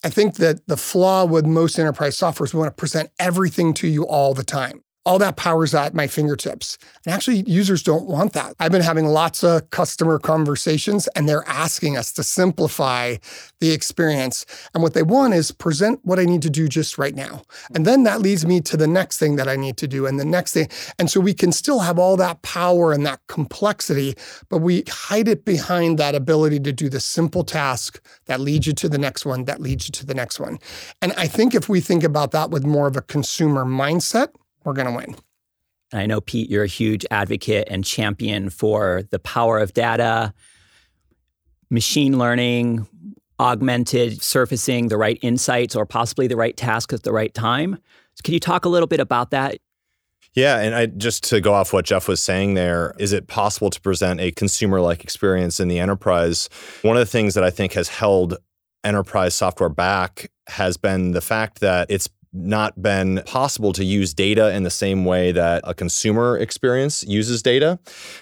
I 0.05 0.11
think 0.11 0.37
that 0.37 0.67
the 0.67 0.77
flaw 0.77 1.25
with 1.25 1.47
most 1.47 1.79
enterprise 1.79 2.17
software 2.17 2.47
is 2.47 2.55
we 2.55 2.61
want 2.61 2.75
to 2.77 2.81
present 2.81 3.11
everything 3.19 3.75
to 3.75 3.89
you 3.89 4.07
all 4.07 4.35
the 4.35 4.45
time 4.45 4.83
all 5.05 5.19
that 5.19 5.37
power 5.37 5.65
is 5.65 5.75
at 5.75 5.95
my 5.95 6.07
fingertips. 6.07 6.77
And 7.07 7.15
actually, 7.15 7.43
users 7.47 7.83
don't 7.83 8.07
want 8.07 8.35
that. 8.35 8.55
I've 8.61 8.73
been 8.73 8.83
having 8.83 9.07
lots 9.07 9.43
of 9.43 9.71
customer 9.71 10.19
conversations, 10.19 11.09
and 11.17 11.27
they're 11.27 11.49
asking 11.49 11.97
us 11.97 12.13
to 12.13 12.23
simplify 12.23 13.17
the 13.61 13.71
experience. 13.71 14.45
And 14.75 14.83
what 14.83 14.95
they 14.95 15.03
want 15.03 15.33
is 15.35 15.51
present 15.51 16.01
what 16.03 16.19
I 16.19 16.25
need 16.25 16.43
to 16.43 16.51
do 16.51 16.69
just 16.69 16.99
right 16.99 17.15
now. 17.15 17.43
And 17.75 17.87
then 17.87 18.03
that 18.03 18.21
leads 18.21 18.45
me 18.45 18.61
to 18.63 18.77
the 18.77 18.87
next 18.87 19.19
thing 19.19 19.37
that 19.37 19.49
I 19.49 19.57
need 19.57 19.79
to 19.79 19.89
do, 19.89 20.07
and 20.07 20.21
the 20.21 20.25
next 20.25 20.53
thing. 20.53 20.69
And 20.99 21.11
so 21.11 21.21
we 21.21 21.33
can 21.33 21.53
still 21.53 21.79
have 21.81 21.99
all 21.99 22.17
that 22.19 22.43
power 22.43 22.93
and 22.93 23.07
that 23.07 23.21
complexity, 23.29 24.15
but 24.51 24.59
we 24.59 24.85
hide 24.89 25.29
it 25.29 25.45
behind 25.45 25.99
that 25.99 26.15
ability 26.15 26.61
to 26.61 26.73
do 26.73 26.89
the 26.91 27.01
simple 27.01 27.45
task 27.45 28.05
that 28.27 28.41
leads 28.41 28.67
you 28.67 28.75
to 28.75 28.89
the 28.89 28.99
next 28.99 29.25
one, 29.25 29.45
that 29.45 29.61
leads 29.61 29.89
you 29.89 29.93
to 29.93 30.07
the 30.07 30.15
next 30.15 30.39
one. 30.39 30.59
And 31.01 31.13
I 31.15 31.27
think 31.27 31.55
if 31.55 31.69
we 31.69 31.81
think 31.81 32.05
about 32.05 32.33
that 32.33 32.51
with 32.51 32.65
more 32.67 32.87
of 32.87 32.97
a 32.97 33.03
consumer 33.03 33.65
mindset, 33.65 34.29
we're 34.65 34.73
going 34.73 34.89
to 34.89 34.93
win. 34.93 35.17
I 35.93 36.07
know, 36.07 36.21
Pete, 36.21 36.51
you're 36.51 36.65
a 36.65 36.69
huge 36.69 37.07
advocate 37.11 37.69
and 37.71 37.85
champion 37.85 38.51
for 38.51 39.05
the 39.11 39.19
power 39.19 39.59
of 39.59 39.73
data, 39.73 40.35
machine 41.71 42.19
learning, 42.19 42.87
augmented 43.41 44.23
surfacing 44.23 44.89
the 44.89 44.97
right 44.97 45.19
insights 45.23 45.75
or 45.77 45.87
possibly 45.87 46.27
the 46.27 46.37
right 46.37 46.57
task 46.57 46.93
at 46.93 47.05
the 47.05 47.13
right 47.13 47.33
time. 47.33 47.79
So 48.15 48.23
can 48.23 48.35
you 48.35 48.41
talk 48.41 48.65
a 48.65 48.69
little 48.69 48.89
bit 48.89 49.01
about 49.01 49.31
that? 49.31 49.59
Yeah, 50.35 50.59
and 50.61 50.75
I 50.75 50.87
just 50.87 51.25
to 51.31 51.41
go 51.41 51.55
off 51.55 51.73
what 51.73 51.87
Jeff 51.87 52.07
was 52.07 52.23
saying 52.23 52.55
there, 52.55 52.95
is 52.99 53.13
it 53.13 53.27
possible 53.27 53.71
to 53.71 53.81
present 53.81 54.21
a 54.21 54.31
consumer-like 54.31 55.03
experience 55.03 55.59
in 55.59 55.69
the 55.69 55.79
enterprise? 55.79 56.51
One 56.83 56.97
of 56.97 57.01
the 57.01 57.11
things 57.11 57.35
that 57.35 57.45
I 57.45 57.51
think 57.51 57.73
has 57.73 57.89
held 57.89 58.37
enterprise 58.85 59.35
software 59.35 59.69
back 59.71 60.31
has 60.49 60.77
been 60.77 61.13
the 61.13 61.21
fact 61.21 61.61
that 61.61 61.91
it's 61.91 62.09
not 62.33 62.81
been 62.81 63.23
possible 63.27 63.73
to 63.73 63.85
use 63.85 64.15
data 64.15 64.55
in 64.55 64.63
the 64.63 64.71
same 64.71 65.05
way 65.05 65.33
that 65.33 65.63
a 65.65 65.75
consumer 65.75 66.37
experience 66.37 67.05
uses 67.05 67.43
data. 67.43 67.79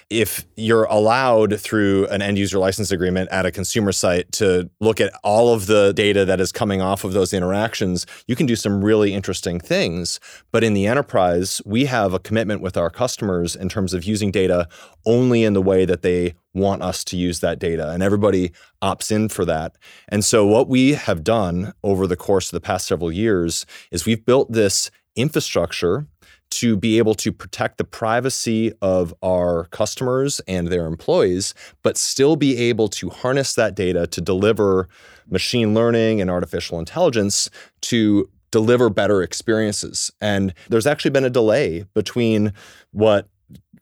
If 0.09 0.45
you're 0.55 0.85
allowed 0.85 1.59
through 1.59 2.07
an 2.07 2.21
end 2.21 2.37
user 2.37 2.57
license 2.59 2.91
agreement 2.91 3.29
at 3.31 3.45
a 3.45 3.51
consumer 3.51 3.91
site 3.91 4.31
to 4.33 4.69
look 4.79 5.01
at 5.01 5.13
all 5.23 5.53
of 5.53 5.67
the 5.67 5.93
data 5.93 6.25
that 6.25 6.39
is 6.39 6.51
coming 6.51 6.81
off 6.81 7.03
of 7.03 7.13
those 7.13 7.33
interactions, 7.33 8.05
you 8.27 8.35
can 8.35 8.45
do 8.45 8.55
some 8.55 8.83
really 8.83 9.13
interesting 9.13 9.59
things. 9.59 10.19
But 10.51 10.63
in 10.63 10.73
the 10.73 10.87
enterprise, 10.87 11.61
we 11.65 11.85
have 11.85 12.13
a 12.13 12.19
commitment 12.19 12.61
with 12.61 12.77
our 12.77 12.89
customers 12.89 13.55
in 13.55 13.69
terms 13.69 13.93
of 13.93 14.03
using 14.03 14.31
data 14.31 14.67
only 15.05 15.43
in 15.43 15.53
the 15.53 15.61
way 15.61 15.85
that 15.85 16.01
they 16.01 16.35
want 16.57 16.81
us 16.81 17.03
to 17.05 17.17
use 17.17 17.39
that 17.39 17.59
data, 17.59 17.91
and 17.91 18.03
everybody 18.03 18.51
opts 18.81 19.11
in 19.11 19.29
for 19.29 19.45
that. 19.45 19.77
And 20.09 20.23
so, 20.23 20.45
what 20.45 20.67
we 20.67 20.93
have 20.93 21.23
done 21.23 21.73
over 21.83 22.07
the 22.07 22.15
course 22.15 22.47
of 22.47 22.51
the 22.51 22.61
past 22.61 22.87
several 22.87 23.11
years 23.11 23.65
is 23.91 24.05
we've 24.05 24.25
built 24.25 24.51
this 24.51 24.91
infrastructure 25.15 26.07
to 26.49 26.77
be 26.77 26.97
able 26.97 27.13
to 27.15 27.31
protect 27.31 27.77
the 27.77 27.83
privacy 27.83 28.71
of 28.81 29.13
our 29.21 29.65
customers 29.65 30.39
and 30.47 30.67
their 30.67 30.85
employees, 30.85 31.53
but 31.83 31.97
still 31.97 32.35
be 32.35 32.57
able 32.57 32.87
to 32.87 33.09
harness 33.09 33.55
that 33.55 33.75
data 33.75 34.07
to 34.07 34.21
deliver 34.21 34.87
machine 35.29 35.73
learning 35.73 36.21
and 36.21 36.29
artificial 36.29 36.79
intelligence 36.79 37.49
to 37.81 38.29
deliver 38.51 38.89
better 38.89 39.21
experiences. 39.21 40.09
And 40.21 40.53
there's 40.69 40.87
actually 40.87 41.11
been 41.11 41.25
a 41.25 41.29
delay 41.29 41.85
between 41.93 42.53
what 42.91 43.27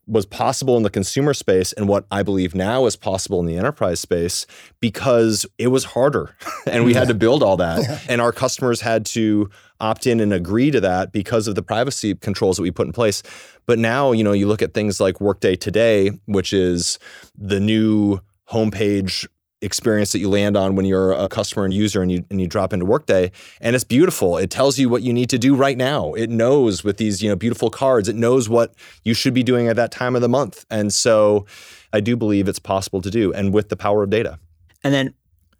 was 0.07 0.25
possible 0.25 0.77
in 0.77 0.83
the 0.83 0.89
consumer 0.89 1.33
space 1.33 1.73
and 1.73 1.87
what 1.87 2.05
I 2.11 2.21
believe 2.21 2.53
now 2.53 2.85
is 2.85 2.95
possible 2.95 3.39
in 3.39 3.45
the 3.45 3.57
enterprise 3.57 3.99
space 3.99 4.45
because 4.79 5.45
it 5.57 5.67
was 5.67 5.83
harder 5.85 6.35
and 6.67 6.85
we 6.85 6.93
yeah. 6.93 6.99
had 6.99 7.07
to 7.07 7.13
build 7.13 7.41
all 7.43 7.57
that. 7.57 7.81
Yeah. 7.81 7.99
And 8.15 8.21
our 8.21 8.31
customers 8.31 8.81
had 8.81 9.05
to 9.07 9.49
opt 9.79 10.07
in 10.07 10.19
and 10.19 10.31
agree 10.31 10.71
to 10.71 10.79
that 10.81 11.11
because 11.11 11.47
of 11.47 11.55
the 11.55 11.63
privacy 11.63 12.15
controls 12.15 12.57
that 12.57 12.63
we 12.63 12.71
put 12.71 12.87
in 12.87 12.93
place. 12.93 13.23
But 13.65 13.79
now, 13.79 14.11
you 14.11 14.23
know, 14.23 14.31
you 14.31 14.47
look 14.47 14.61
at 14.61 14.73
things 14.73 14.99
like 14.99 15.19
Workday 15.19 15.55
Today, 15.55 16.11
which 16.25 16.53
is 16.53 16.99
the 17.37 17.59
new 17.59 18.21
homepage 18.49 19.27
experience 19.61 20.11
that 20.11 20.19
you 20.19 20.29
land 20.29 20.57
on 20.57 20.75
when 20.75 20.85
you're 20.85 21.11
a 21.11 21.27
customer 21.27 21.65
and 21.65 21.73
user 21.73 22.01
and 22.01 22.11
you 22.11 22.25
and 22.29 22.39
you 22.39 22.47
drop 22.47 22.73
into 22.73 22.85
Workday 22.85 23.31
and 23.61 23.75
it's 23.75 23.85
beautiful. 23.85 24.37
It 24.37 24.49
tells 24.49 24.77
you 24.77 24.89
what 24.89 25.01
you 25.01 25.13
need 25.13 25.29
to 25.29 25.37
do 25.37 25.55
right 25.55 25.77
now. 25.77 26.13
It 26.13 26.29
knows 26.29 26.83
with 26.83 26.97
these, 26.97 27.23
you 27.23 27.29
know, 27.29 27.35
beautiful 27.35 27.69
cards, 27.69 28.07
it 28.07 28.15
knows 28.15 28.49
what 28.49 28.73
you 29.03 29.13
should 29.13 29.33
be 29.33 29.43
doing 29.43 29.67
at 29.67 29.75
that 29.77 29.91
time 29.91 30.15
of 30.15 30.21
the 30.21 30.29
month. 30.29 30.65
And 30.69 30.93
so 30.93 31.45
I 31.93 32.01
do 32.01 32.15
believe 32.15 32.47
it's 32.47 32.59
possible 32.59 33.01
to 33.01 33.09
do 33.09 33.33
and 33.33 33.53
with 33.53 33.69
the 33.69 33.77
power 33.77 34.03
of 34.03 34.09
data. 34.09 34.39
And 34.83 34.93
then 34.93 35.13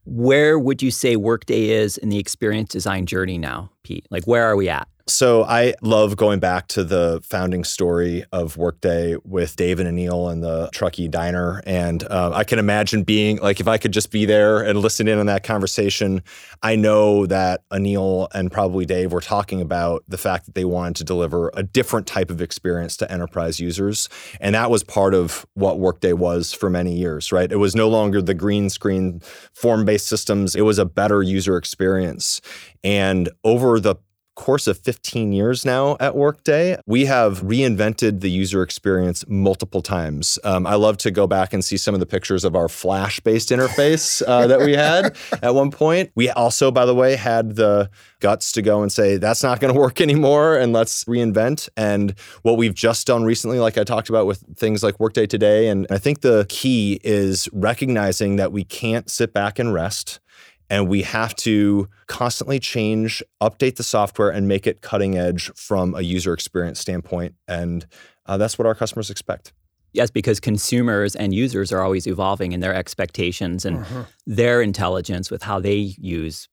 where 0.06 0.60
would 0.60 0.84
you 0.84 0.92
say 0.92 1.16
Workday 1.16 1.70
is 1.70 1.98
in 1.98 2.10
the 2.10 2.20
experience 2.20 2.70
design 2.70 3.06
journey 3.06 3.38
now, 3.38 3.72
Pete? 3.84 4.06
Like 4.12 4.26
where 4.26 4.44
are 4.44 4.56
we 4.56 4.70
at? 4.70 4.88
So 5.08 5.44
I 5.44 5.76
love 5.84 6.18
going 6.18 6.40
back 6.40 6.68
to 6.70 6.84
the 6.84 7.22
founding 7.24 7.64
story 7.64 8.26
of 8.32 8.58
Workday 8.58 9.18
with 9.24 9.56
Dave 9.56 9.80
and 9.80 9.88
Aneel 9.88 10.32
and 10.32 10.44
the 10.44 10.68
Truckee 10.74 11.08
Diner, 11.08 11.62
and 11.68 12.04
uh, 12.06 12.32
I 12.34 12.44
can 12.44 12.58
imagine 12.58 13.04
being 13.04 13.38
like 13.38 13.60
if 13.60 13.68
I 13.68 13.78
could 13.78 13.92
just 13.92 14.12
be 14.12 14.26
there 14.26 14.64
and 14.64 14.80
listen 14.80 15.08
in 15.08 15.20
on 15.20 15.28
that 15.28 15.44
conversation. 15.44 16.24
I 16.64 16.76
know 16.76 17.28
that 17.28 17.62
Aneel 17.70 18.30
and 18.34 18.52
probably 18.52 18.88
Dave 18.88 19.12
were 19.12 19.22
talking 19.22 19.62
about 19.62 20.04
the 20.08 20.18
fact 20.18 20.48
that 20.48 20.56
they 20.56 20.66
wanted 20.66 20.96
to 20.96 21.04
deliver 21.04 21.52
a 21.54 21.62
different 21.62 22.08
type 22.08 22.32
of 22.32 22.42
experience 22.42 22.98
to 22.98 23.12
enterprise 23.12 23.60
users, 23.60 24.10
and 24.42 24.56
that 24.56 24.72
was 24.72 24.84
part 24.84 25.14
of 25.14 25.46
what 25.54 25.78
Workday 25.78 26.14
was 26.14 26.52
for 26.52 26.68
many 26.68 26.96
years. 26.98 27.32
Right? 27.32 27.52
It 27.52 27.58
was 27.58 27.76
no 27.76 27.88
longer 27.90 28.24
the 28.24 28.34
green 28.34 28.72
screen 28.72 29.22
form-based 29.54 30.08
systems; 30.08 30.56
it 30.56 30.62
was 30.62 30.80
a 30.80 30.86
better 30.86 31.22
user 31.22 31.58
experience. 31.58 32.42
And 32.84 33.30
over 33.44 33.80
the 33.80 33.96
course 34.36 34.68
of 34.68 34.78
15 34.78 35.32
years 35.32 35.66
now 35.66 35.98
at 36.00 36.16
Workday, 36.16 36.78
we 36.86 37.06
have 37.06 37.42
reinvented 37.42 38.20
the 38.20 38.30
user 38.30 38.62
experience 38.62 39.26
multiple 39.28 39.82
times. 39.82 40.38
Um, 40.44 40.68
I 40.68 40.76
love 40.76 40.98
to 41.00 41.12
go 41.12 41.26
back 41.26 41.54
and 41.54 41.64
see 41.64 41.78
some 41.78 41.94
of 41.94 42.00
the 42.00 42.06
pictures 42.06 42.44
of 42.44 42.56
our 42.56 42.70
Flash 42.70 43.20
based 43.22 43.50
interface 43.50 44.22
uh, 44.28 44.48
that 44.48 44.60
we 44.60 44.74
had 44.74 45.16
at 45.42 45.56
one 45.56 45.72
point. 45.72 46.12
We 46.16 46.30
also, 46.30 46.70
by 46.70 46.86
the 46.86 46.94
way, 46.94 47.16
had 47.16 47.56
the 47.56 47.90
guts 48.20 48.52
to 48.54 48.62
go 48.62 48.82
and 48.82 48.92
say, 48.92 49.18
that's 49.18 49.44
not 49.44 49.60
going 49.60 49.74
to 49.74 49.80
work 49.80 50.02
anymore 50.02 50.58
and 50.58 50.74
let's 50.74 51.06
reinvent. 51.06 51.70
And 51.78 52.14
what 52.42 52.58
we've 52.58 52.76
just 52.76 53.08
done 53.08 53.24
recently, 53.24 53.60
like 53.60 53.78
I 53.78 53.84
talked 53.84 54.10
about 54.10 54.28
with 54.28 54.44
things 54.58 54.84
like 54.84 55.00
Workday 55.00 55.28
Today, 55.28 55.68
and 55.70 55.88
I 55.90 55.98
think 55.98 56.22
the 56.22 56.46
key 56.50 57.00
is 57.04 57.48
recognizing 57.54 58.36
that 58.36 58.52
we 58.52 58.64
can't 58.64 59.10
sit 59.10 59.34
back 59.34 59.60
and 59.60 59.74
rest 59.74 60.20
and 60.70 60.88
we 60.88 61.04
have 61.04 61.36
to 61.38 61.88
constantly 62.08 62.60
change, 62.60 63.24
update 63.42 63.76
the 63.76 63.84
software, 63.84 64.30
and 64.30 64.48
make 64.48 64.66
it 64.68 64.82
cutting 64.82 65.18
edge 65.18 65.52
from 65.56 65.94
a 65.96 66.02
user 66.02 66.34
experience 66.34 66.80
standpoint. 66.80 67.36
And 67.48 67.86
uh, 68.26 68.38
that's 68.38 68.58
what 68.58 68.66
our 68.66 68.76
customers 68.76 69.10
expect. 69.10 69.54
Yes, 69.94 70.12
because 70.12 70.40
consumers 70.42 71.16
and 71.16 71.34
users 71.34 71.72
are 71.72 71.82
always 71.82 72.06
evolving 72.06 72.52
in 72.52 72.60
their 72.60 72.74
expectations 72.74 73.64
and 73.64 73.78
uh-huh. 73.78 74.04
their 74.28 74.62
intelligence 74.62 75.32
with 75.32 75.44
how 75.44 75.60
they 75.60 75.76
use 75.76 76.50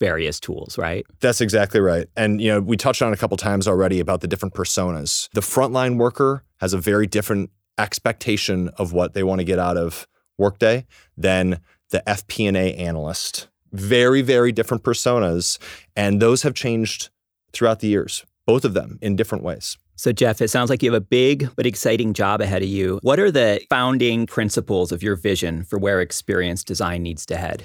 various 0.00 0.38
tools, 0.38 0.76
right? 0.76 1.06
That's 1.20 1.40
exactly 1.40 1.80
right. 1.80 2.06
And 2.16 2.40
you 2.40 2.48
know, 2.48 2.60
we 2.60 2.76
touched 2.76 3.02
on 3.02 3.12
a 3.12 3.16
couple 3.16 3.36
times 3.36 3.66
already 3.66 4.00
about 4.00 4.20
the 4.20 4.28
different 4.28 4.54
personas. 4.54 5.28
The 5.32 5.40
frontline 5.40 5.96
worker 5.96 6.44
has 6.60 6.72
a 6.72 6.78
very 6.78 7.06
different 7.06 7.50
expectation 7.78 8.68
of 8.76 8.92
what 8.92 9.14
they 9.14 9.22
want 9.22 9.40
to 9.40 9.44
get 9.44 9.58
out 9.58 9.76
of 9.76 10.06
Workday 10.36 10.86
than 11.16 11.60
the 11.90 12.02
FP&A 12.06 12.74
analyst. 12.74 13.48
Very, 13.72 14.22
very 14.22 14.52
different 14.52 14.82
personas. 14.82 15.58
And 15.96 16.20
those 16.20 16.42
have 16.42 16.54
changed 16.54 17.10
throughout 17.52 17.80
the 17.80 17.88
years, 17.88 18.24
both 18.46 18.64
of 18.64 18.74
them 18.74 18.98
in 19.02 19.16
different 19.16 19.44
ways. 19.44 19.76
So, 19.96 20.12
Jeff, 20.12 20.40
it 20.40 20.48
sounds 20.48 20.70
like 20.70 20.82
you 20.82 20.92
have 20.92 21.02
a 21.02 21.04
big 21.04 21.50
but 21.56 21.66
exciting 21.66 22.12
job 22.12 22.40
ahead 22.40 22.62
of 22.62 22.68
you. 22.68 23.00
What 23.02 23.18
are 23.18 23.32
the 23.32 23.60
founding 23.68 24.26
principles 24.26 24.92
of 24.92 25.02
your 25.02 25.16
vision 25.16 25.64
for 25.64 25.76
where 25.76 26.00
experience 26.00 26.62
design 26.62 27.02
needs 27.02 27.26
to 27.26 27.36
head? 27.36 27.64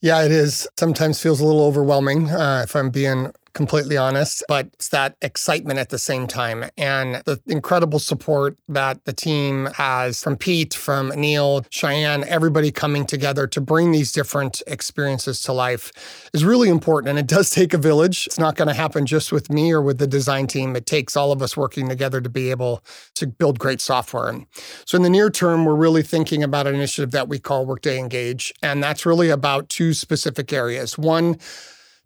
Yeah, 0.00 0.24
it 0.24 0.32
is. 0.32 0.68
Sometimes 0.76 1.22
feels 1.22 1.40
a 1.40 1.46
little 1.46 1.62
overwhelming, 1.62 2.30
uh, 2.30 2.62
if 2.64 2.74
I'm 2.74 2.90
being 2.90 3.32
completely 3.56 3.96
honest, 3.96 4.44
but 4.48 4.66
it's 4.74 4.90
that 4.90 5.16
excitement 5.22 5.78
at 5.78 5.88
the 5.88 5.98
same 5.98 6.26
time 6.26 6.66
and 6.76 7.16
the 7.24 7.40
incredible 7.46 7.98
support 7.98 8.54
that 8.68 9.02
the 9.06 9.14
team 9.14 9.64
has 9.76 10.22
from 10.22 10.36
Pete, 10.36 10.74
from 10.74 11.08
Neil, 11.08 11.62
Sayan, 11.62 12.22
everybody 12.26 12.70
coming 12.70 13.06
together 13.06 13.46
to 13.46 13.60
bring 13.62 13.92
these 13.92 14.12
different 14.12 14.62
experiences 14.66 15.40
to 15.40 15.54
life 15.54 15.90
is 16.34 16.44
really 16.44 16.68
important. 16.68 17.08
And 17.08 17.18
it 17.18 17.26
does 17.26 17.48
take 17.48 17.72
a 17.72 17.78
village. 17.78 18.26
It's 18.26 18.38
not 18.38 18.56
going 18.56 18.68
to 18.68 18.74
happen 18.74 19.06
just 19.06 19.32
with 19.32 19.48
me 19.50 19.72
or 19.72 19.80
with 19.80 19.96
the 19.96 20.06
design 20.06 20.46
team. 20.46 20.76
It 20.76 20.84
takes 20.84 21.16
all 21.16 21.32
of 21.32 21.40
us 21.40 21.56
working 21.56 21.88
together 21.88 22.20
to 22.20 22.28
be 22.28 22.50
able 22.50 22.84
to 23.14 23.26
build 23.26 23.58
great 23.58 23.80
software. 23.80 24.28
And 24.28 24.46
so 24.84 24.96
in 24.96 25.02
the 25.02 25.08
near 25.08 25.30
term, 25.30 25.64
we're 25.64 25.74
really 25.74 26.02
thinking 26.02 26.42
about 26.42 26.66
an 26.66 26.74
initiative 26.74 27.12
that 27.12 27.28
we 27.28 27.38
call 27.38 27.64
Workday 27.64 27.98
Engage. 27.98 28.52
And 28.62 28.82
that's 28.82 29.06
really 29.06 29.30
about 29.30 29.70
two 29.70 29.94
specific 29.94 30.52
areas. 30.52 30.98
One, 30.98 31.38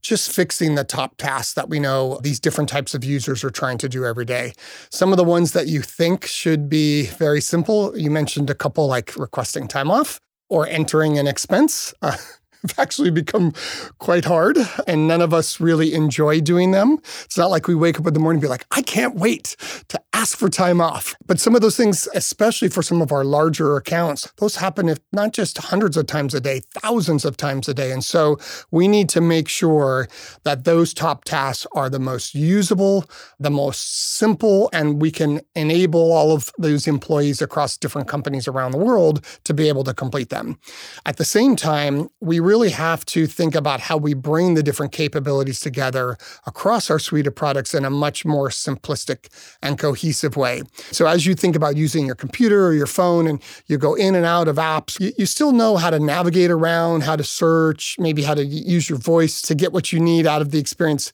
just 0.03 0.33
fixing 0.33 0.75
the 0.75 0.85
top 0.85 1.17
tasks 1.17 1.55
that 1.55 1.69
we 1.69 1.79
know 1.79 2.19
these 2.23 2.41
different 2.41 2.69
types 2.69 2.95
of 2.95 3.05
users 3.05 3.45
are 3.45 3.51
trying 3.51 3.79
to 3.79 3.89
do 3.89 4.05
every 4.05 4.25
day. 4.25 4.53
Some 4.91 5.13
of 5.13 5.17
the 5.17 5.25
ones 5.25 5.53
that 5.53 5.67
you 5.67 5.83
think 5.83 6.27
should 6.27 6.69
be 6.69 7.07
very 7.07 7.41
simple, 7.41 7.97
you 7.99 8.11
mentioned 8.11 8.51
a 8.51 8.55
couple 8.55 8.87
like 8.87 9.17
requesting 9.17 9.69
time 9.69 9.91
off 9.91 10.21
or 10.49 10.67
entering 10.67 11.19
an 11.19 11.27
expense. 11.27 11.95
Uh, 12.03 12.17
have 12.63 12.79
actually 12.79 13.11
become 13.11 13.53
quite 13.99 14.25
hard, 14.25 14.59
and 14.87 15.09
none 15.09 15.23
of 15.23 15.33
us 15.33 15.61
really 15.61 15.95
enjoy 15.95 16.41
doing 16.41 16.73
them. 16.73 16.99
It's 17.25 17.39
not 17.39 17.51
like 17.51 17.67
we 17.67 17.75
wake 17.75 17.99
up 17.99 18.07
in 18.07 18.15
the 18.15 18.21
morning 18.21 18.37
and 18.37 18.43
be 18.43 18.49
like, 18.49 18.67
I 18.71 18.83
can't 18.83 19.17
wait 19.17 19.57
to 19.89 20.01
ask 20.21 20.37
for 20.37 20.51
time 20.51 20.83
off. 20.83 21.15
But 21.27 21.41
some 21.41 21.55
of 21.55 21.63
those 21.63 21.79
things, 21.79 22.07
especially 22.15 22.69
for 22.69 22.83
some 22.83 23.01
of 23.01 23.11
our 23.11 23.25
larger 23.25 23.77
accounts, 23.77 24.31
those 24.37 24.57
happen 24.57 24.87
if 24.91 24.99
not 25.13 25.33
just 25.33 25.57
hundreds 25.57 25.97
of 25.97 26.07
times 26.07 26.35
a 26.35 26.43
day, 26.43 26.61
thousands 26.75 27.25
of 27.25 27.39
times 27.39 27.71
a 27.71 27.75
day. 27.75 27.91
And 27.91 28.05
so 28.05 28.39
we 28.71 28.87
need 28.87 29.09
to 29.11 29.23
make 29.23 29.49
sure 29.49 30.09
that 30.45 30.65
those 30.65 30.93
top 30.93 31.25
tasks 31.25 31.67
are 31.73 31.89
the 31.89 31.99
most 31.99 32.35
usable, 32.35 33.07
the 33.39 33.51
most 33.51 34.19
simple, 34.19 34.69
and 34.75 35.01
we 35.01 35.11
can 35.11 35.41
enable 35.57 36.13
all 36.13 36.33
of 36.33 36.53
those 36.59 36.87
employees 36.87 37.41
across 37.41 37.79
different 37.79 38.07
companies 38.07 38.47
around 38.47 38.73
the 38.73 38.79
world 38.79 39.25
to 39.45 39.55
be 39.55 39.69
able 39.69 39.85
to 39.85 39.95
complete 39.95 40.29
them. 40.29 40.59
At 41.07 41.17
the 41.17 41.25
same 41.25 41.57
time, 41.57 42.11
we 42.21 42.41
really 42.41 42.71
have 42.71 43.07
to 43.07 43.27
think 43.27 43.55
about 43.55 43.81
how 43.81 43.97
we 43.97 44.13
bring 44.13 44.53
the 44.53 44.63
different 44.63 44.93
capabilities 44.93 45.61
together 45.61 46.19
across 46.47 46.91
our 46.91 46.99
suite 46.99 47.27
of 47.27 47.35
products 47.35 47.73
in 47.73 47.87
a 47.87 47.91
much 47.91 48.27
more 48.27 48.51
simplistic 48.51 49.29
and 49.63 49.79
cohesive 49.79 50.10
way. 50.37 50.63
So 50.93 51.07
as 51.07 51.27
you 51.27 51.35
think 51.35 51.57
about 51.57 51.77
using 51.77 52.07
your 52.07 52.15
computer 52.15 52.67
or 52.67 52.75
your 52.75 52.87
phone 52.87 53.27
and 53.27 53.43
you 53.67 53.79
go 53.79 53.95
in 53.95 54.15
and 54.15 54.27
out 54.27 54.49
of 54.49 54.57
apps, 54.57 54.99
you, 55.01 55.13
you 55.17 55.27
still 55.27 55.53
know 55.53 55.77
how 55.77 55.91
to 55.91 55.99
navigate 55.99 56.51
around, 56.51 57.03
how 57.03 57.17
to 57.17 57.25
search, 57.25 57.97
maybe 57.99 58.23
how 58.23 58.35
to 58.35 58.45
use 58.45 58.89
your 58.89 58.99
voice 58.99 59.43
to 59.43 59.55
get 59.55 59.73
what 59.73 59.93
you 59.93 60.01
need 60.01 60.27
out 60.27 60.43
of 60.43 60.51
the 60.51 60.59
experience 60.59 61.13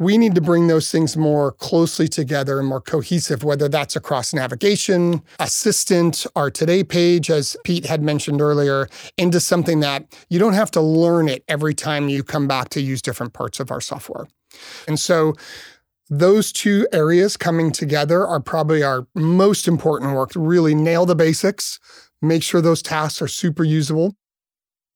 we 0.00 0.16
need 0.16 0.34
to 0.34 0.40
bring 0.40 0.66
those 0.66 0.90
things 0.90 1.14
more 1.14 1.52
closely 1.52 2.08
together 2.08 2.58
and 2.58 2.66
more 2.66 2.80
cohesive, 2.80 3.44
whether 3.44 3.68
that's 3.68 3.94
across 3.94 4.32
navigation, 4.32 5.22
assistant, 5.38 6.26
our 6.34 6.50
today 6.50 6.82
page, 6.82 7.30
as 7.30 7.54
Pete 7.64 7.84
had 7.84 8.02
mentioned 8.02 8.40
earlier, 8.40 8.88
into 9.18 9.38
something 9.40 9.80
that 9.80 10.06
you 10.30 10.38
don't 10.38 10.54
have 10.54 10.70
to 10.70 10.80
learn 10.80 11.28
it 11.28 11.44
every 11.48 11.74
time 11.74 12.08
you 12.08 12.24
come 12.24 12.48
back 12.48 12.70
to 12.70 12.80
use 12.80 13.02
different 13.02 13.34
parts 13.34 13.60
of 13.60 13.70
our 13.70 13.80
software. 13.80 14.26
And 14.88 14.98
so 14.98 15.34
those 16.10 16.50
two 16.50 16.88
areas 16.92 17.36
coming 17.36 17.70
together 17.70 18.26
are 18.26 18.40
probably 18.40 18.82
our 18.82 19.06
most 19.14 19.68
important 19.68 20.12
work 20.12 20.32
really 20.34 20.74
nail 20.74 21.06
the 21.06 21.14
basics, 21.14 21.78
make 22.20 22.42
sure 22.42 22.60
those 22.60 22.82
tasks 22.82 23.22
are 23.22 23.28
super 23.28 23.62
usable, 23.62 24.16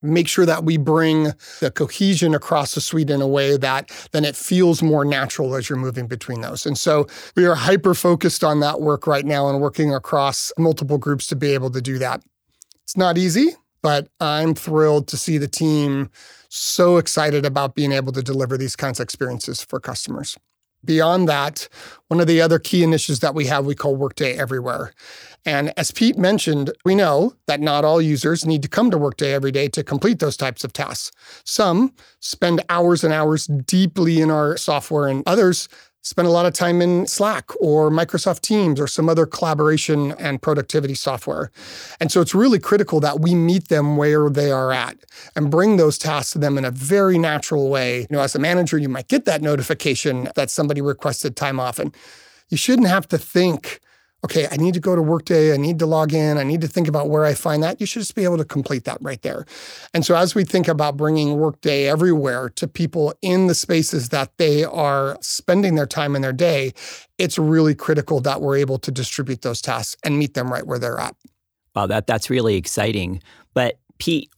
make 0.03 0.27
sure 0.27 0.45
that 0.45 0.65
we 0.65 0.77
bring 0.77 1.33
the 1.61 1.71
cohesion 1.73 2.35
across 2.35 2.75
the 2.75 2.81
suite 2.81 3.11
in 3.11 3.23
a 3.23 3.29
way 3.29 3.57
that 3.57 3.91
then 4.11 4.25
it 4.25 4.35
feels 4.35 4.83
more 4.83 5.05
natural 5.05 5.55
as 5.55 5.69
you're 5.69 5.79
moving 5.79 6.09
between 6.09 6.41
those. 6.41 6.67
And 6.67 6.77
so 6.77 7.07
we 7.37 7.47
are 7.47 7.55
hyper 7.55 7.95
focused 7.95 8.43
on 8.43 8.59
that 8.61 8.81
work 8.81 9.07
right 9.07 9.25
now 9.25 9.49
and 9.49 9.61
working 9.61 9.95
across 9.95 10.53
multiple 10.59 10.99
groups 10.99 11.29
to 11.29 11.37
be 11.37 11.55
able 11.55 11.71
to 11.71 11.81
do 11.81 11.97
that. 11.99 12.23
It's 12.83 12.97
not 12.97 13.17
easy, 13.17 13.53
but 13.83 14.09
I'm 14.19 14.55
thrilled 14.55 15.07
to 15.09 15.17
see 15.17 15.39
the 15.39 15.49
team 15.49 16.11
so 16.49 16.97
excited 16.97 17.47
about 17.47 17.77
being 17.77 17.93
able 17.93 18.13
to 18.13 18.23
deliver 18.23 18.59
these 18.59 18.77
kinds 18.77 18.99
of 18.99 19.05
experiences 19.05 19.63
for 19.63 19.79
customers. 19.79 20.37
Beyond 20.85 21.29
that, 21.29 21.69
one 22.09 22.21
of 22.21 22.27
the 22.27 22.41
other 22.41 22.59
key 22.59 22.83
initiatives 22.83 23.21
that 23.21 23.35
we 23.35 23.47
have 23.47 23.67
we 23.67 23.75
call 23.75 23.97
Workday 23.97 24.37
Everywhere. 24.37 24.93
And 25.47 25.73
as 25.77 25.91
Pete 25.91 26.17
mentioned, 26.17 26.73
we 26.85 26.95
know 26.95 27.35
that 27.47 27.61
not 27.61 27.85
all 27.85 28.01
users 28.01 28.47
need 28.47 28.63
to 28.63 28.69
come 28.69 28.91
to 28.91 28.99
Workday 28.99 29.33
every 29.33 29.53
day 29.53 29.69
to 29.69 29.85
complete 29.85 30.19
those 30.19 30.37
types 30.37 30.65
of 30.65 30.73
tasks. 30.73 31.11
Some 31.45 31.93
spend 32.21 32.65
hours 32.69 33.05
and 33.05 33.13
hours 33.13 33.47
deeply 33.47 34.21
in 34.21 34.31
our 34.31 34.57
software, 34.57 35.07
and 35.07 35.23
others 35.27 35.69
spend 36.05 36.29
a 36.29 36.31
lot 36.31 36.45
of 36.45 36.53
time 36.53 36.83
in 36.83 37.07
Slack 37.07 37.51
or 37.59 37.91
Microsoft 37.91 38.43
Teams 38.43 38.79
or 38.79 38.87
some 38.87 39.09
other 39.09 39.25
collaboration 39.25 40.13
and 40.13 40.41
productivity 40.41 40.95
software. 40.95 41.51
And 41.99 42.13
so 42.13 42.21
it's 42.21 42.35
really 42.35 42.59
critical 42.59 43.01
that 43.01 43.21
we 43.21 43.35
meet 43.35 43.69
them 43.69 43.97
where 43.97 44.29
they 44.29 44.53
are 44.53 44.71
at 44.71 44.99
and 45.35 45.51
bring 45.51 45.79
those 45.79 45.97
tasks 45.97 46.33
to 46.33 46.39
them 46.39 46.59
in 46.59 46.65
a 46.65 46.71
very 46.71 47.19
natural 47.19 47.71
way. 47.71 48.01
You 48.03 48.07
know, 48.11 48.21
as 48.21 48.35
a 48.35 48.39
manager, 48.39 48.77
you 48.77 48.89
might 48.89 49.09
get 49.09 49.25
that 49.25 49.41
notification 49.41 50.29
that 50.37 50.51
somebody 50.51 50.83
requested 50.83 51.37
time 51.37 51.59
off 51.59 51.79
and 51.79 51.95
you 52.51 52.59
shouldn't 52.59 52.89
have 52.89 53.09
to 53.09 53.19
think 53.19 53.81
okay, 54.25 54.49
I 54.51 54.57
need 54.57 54.75
to 54.75 54.81
go 54.81 54.97
to 54.97 55.03
Workday, 55.03 55.53
I 55.53 55.59
need 55.59 55.79
to 55.81 55.87
log 55.87 56.15
in, 56.15 56.39
I 56.39 56.43
need 56.43 56.63
to 56.63 56.69
think 56.69 56.89
about 56.89 57.11
where 57.11 57.25
I 57.25 57.35
find 57.35 57.63
that. 57.63 57.79
You 57.79 57.87
should 57.87 58.01
just 58.01 58.15
be 58.15 58.25
able 58.25 58.39
to 58.39 58.45
complete 58.45 58.85
that 58.85 58.97
right 59.03 59.21
there. 59.21 59.45
And 59.93 60.05
so, 60.05 60.17
as 60.17 60.35
we 60.35 60.45
think 60.45 60.67
about 60.67 60.97
bringing 60.97 61.37
Workday 61.37 61.89
everywhere 61.89 62.49
to 62.51 62.67
people 62.67 63.15
in 63.21 63.47
the 63.47 63.55
spaces 63.55 64.09
that 64.09 64.37
they 64.39 64.65
are 64.65 65.19
spending 65.21 65.75
their 65.75 65.87
time 65.87 66.17
in 66.17 66.23
their 66.23 66.33
day, 66.33 66.73
it's 67.19 67.39
really 67.39 67.75
critical 67.75 68.21
that 68.21 68.41
we're 68.41 68.57
able 68.57 68.79
to 68.79 68.91
distribute 68.91 69.43
those 69.43 69.61
tasks 69.61 69.97
and 70.03 70.19
meet 70.19 70.35
them 70.35 70.51
right 70.51 70.67
where 70.67 70.79
they're 70.79 70.99
at. 70.99 71.15
Wow, 71.77 71.87
that, 71.87 72.07
that's 72.07 72.31
really 72.31 72.57
exciting. 72.57 73.23
But, 73.53 73.79
Pete, 73.99 74.31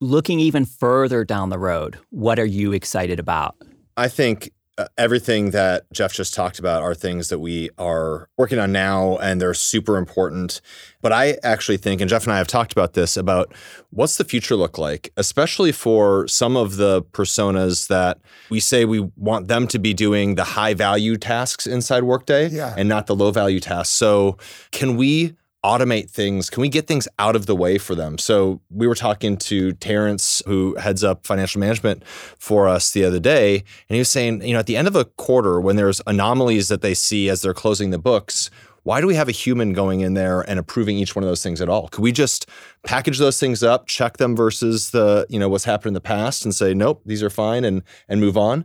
looking 0.00 0.40
even 0.40 0.64
further 0.64 1.24
down 1.24 1.50
the 1.50 1.58
road, 1.58 1.98
what 2.10 2.38
are 2.38 2.46
you 2.46 2.72
excited 2.72 3.18
about? 3.18 3.56
I 3.96 4.08
think 4.08 4.50
uh, 4.76 4.86
everything 4.98 5.50
that 5.52 5.84
Jeff 5.92 6.12
just 6.12 6.34
talked 6.34 6.58
about 6.58 6.82
are 6.82 6.94
things 6.94 7.28
that 7.28 7.38
we 7.38 7.70
are 7.78 8.28
working 8.36 8.58
on 8.58 8.72
now 8.72 9.16
and 9.18 9.40
they're 9.40 9.54
super 9.54 9.96
important. 9.96 10.60
But 11.00 11.12
I 11.12 11.38
actually 11.44 11.76
think, 11.76 12.00
and 12.00 12.10
Jeff 12.10 12.24
and 12.24 12.32
I 12.32 12.38
have 12.38 12.48
talked 12.48 12.72
about 12.72 12.94
this, 12.94 13.16
about 13.16 13.54
what's 13.90 14.16
the 14.16 14.24
future 14.24 14.56
look 14.56 14.76
like, 14.76 15.12
especially 15.16 15.70
for 15.70 16.26
some 16.26 16.56
of 16.56 16.76
the 16.76 17.02
personas 17.02 17.86
that 17.86 18.18
we 18.50 18.58
say 18.58 18.84
we 18.84 19.00
want 19.16 19.46
them 19.46 19.68
to 19.68 19.78
be 19.78 19.94
doing 19.94 20.34
the 20.34 20.44
high 20.44 20.74
value 20.74 21.16
tasks 21.16 21.66
inside 21.66 22.02
Workday 22.02 22.48
yeah. 22.48 22.74
and 22.76 22.88
not 22.88 23.06
the 23.06 23.14
low 23.14 23.30
value 23.30 23.60
tasks. 23.60 23.94
So, 23.94 24.38
can 24.72 24.96
we 24.96 25.36
automate 25.64 26.10
things? 26.10 26.50
Can 26.50 26.60
we 26.60 26.68
get 26.68 26.86
things 26.86 27.08
out 27.18 27.34
of 27.34 27.46
the 27.46 27.56
way 27.56 27.78
for 27.78 27.94
them? 27.94 28.18
So 28.18 28.60
we 28.70 28.86
were 28.86 28.94
talking 28.94 29.36
to 29.38 29.72
Terrence, 29.72 30.42
who 30.46 30.76
heads 30.76 31.02
up 31.02 31.26
financial 31.26 31.60
management 31.60 32.04
for 32.38 32.68
us 32.68 32.90
the 32.90 33.04
other 33.04 33.18
day, 33.18 33.56
and 33.56 33.96
he 33.96 33.98
was 33.98 34.10
saying, 34.10 34.42
you 34.42 34.52
know, 34.52 34.58
at 34.58 34.66
the 34.66 34.76
end 34.76 34.86
of 34.86 34.94
a 34.94 35.06
quarter, 35.06 35.60
when 35.60 35.76
there's 35.76 36.02
anomalies 36.06 36.68
that 36.68 36.82
they 36.82 36.94
see 36.94 37.30
as 37.30 37.40
they're 37.42 37.54
closing 37.54 37.90
the 37.90 37.98
books, 37.98 38.50
why 38.84 39.00
do 39.00 39.06
we 39.06 39.14
have 39.14 39.28
a 39.28 39.32
human 39.32 39.72
going 39.72 40.00
in 40.00 40.12
there 40.12 40.42
and 40.42 40.58
approving 40.58 40.98
each 40.98 41.16
one 41.16 41.22
of 41.22 41.28
those 41.28 41.42
things 41.42 41.62
at 41.62 41.70
all? 41.70 41.88
Could 41.88 42.02
we 42.02 42.12
just 42.12 42.46
package 42.84 43.18
those 43.18 43.40
things 43.40 43.62
up, 43.62 43.86
check 43.86 44.18
them 44.18 44.36
versus 44.36 44.90
the, 44.90 45.26
you 45.28 45.38
know, 45.38 45.48
what's 45.48 45.64
happened 45.64 45.88
in 45.88 45.94
the 45.94 46.00
past 46.00 46.44
and 46.44 46.54
say, 46.54 46.74
nope, 46.74 47.02
these 47.04 47.22
are 47.22 47.30
fine 47.30 47.64
and 47.64 47.82
and 48.08 48.20
move 48.20 48.36
on? 48.36 48.64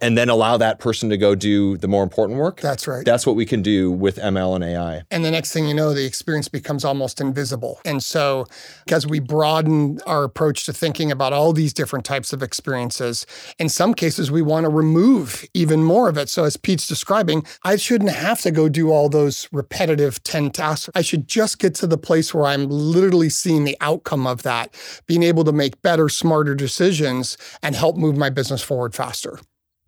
and 0.00 0.18
then 0.18 0.28
allow 0.28 0.56
that 0.56 0.78
person 0.78 1.08
to 1.10 1.16
go 1.16 1.34
do 1.34 1.76
the 1.76 1.88
more 1.88 2.02
important 2.02 2.38
work. 2.38 2.60
That's 2.60 2.88
right. 2.88 3.04
That's 3.04 3.26
what 3.26 3.36
we 3.36 3.46
can 3.46 3.62
do 3.62 3.90
with 3.90 4.16
ML 4.16 4.56
and 4.56 4.64
AI. 4.64 5.02
And 5.10 5.24
the 5.24 5.30
next 5.30 5.52
thing 5.52 5.68
you 5.68 5.74
know, 5.74 5.94
the 5.94 6.04
experience 6.04 6.48
becomes 6.48 6.84
almost 6.84 7.20
invisible. 7.20 7.80
And 7.84 8.02
so, 8.02 8.46
as 8.90 9.06
we 9.06 9.20
broaden 9.20 10.00
our 10.06 10.24
approach 10.24 10.64
to 10.66 10.72
thinking 10.72 11.12
about 11.12 11.32
all 11.32 11.52
these 11.52 11.72
different 11.72 12.04
types 12.04 12.32
of 12.32 12.42
experiences, 12.42 13.26
in 13.58 13.68
some 13.68 13.94
cases, 13.94 14.30
we 14.30 14.42
want 14.42 14.64
to 14.64 14.70
remove 14.70 15.44
even 15.54 15.82
more 15.82 16.08
of 16.08 16.18
it. 16.18 16.28
So, 16.28 16.44
as 16.44 16.56
Pete's 16.56 16.88
describing, 16.88 17.44
I 17.62 17.76
shouldn't 17.76 18.10
have 18.10 18.40
to 18.42 18.50
go 18.50 18.68
do 18.68 18.90
all 18.90 19.08
those 19.08 19.48
repetitive 19.52 20.22
10 20.24 20.50
tasks. 20.50 20.90
I 20.94 21.02
should 21.02 21.28
just 21.28 21.58
get 21.58 21.74
to 21.76 21.86
the 21.86 21.98
place 21.98 22.34
where 22.34 22.46
I'm 22.46 22.68
literally 22.68 23.30
seeing 23.30 23.55
the 23.64 23.76
outcome 23.80 24.26
of 24.26 24.42
that, 24.42 24.74
being 25.06 25.22
able 25.22 25.44
to 25.44 25.52
make 25.52 25.80
better, 25.82 26.08
smarter 26.08 26.54
decisions 26.54 27.36
and 27.62 27.74
help 27.74 27.96
move 27.96 28.16
my 28.16 28.30
business 28.30 28.62
forward 28.62 28.94
faster. 28.94 29.38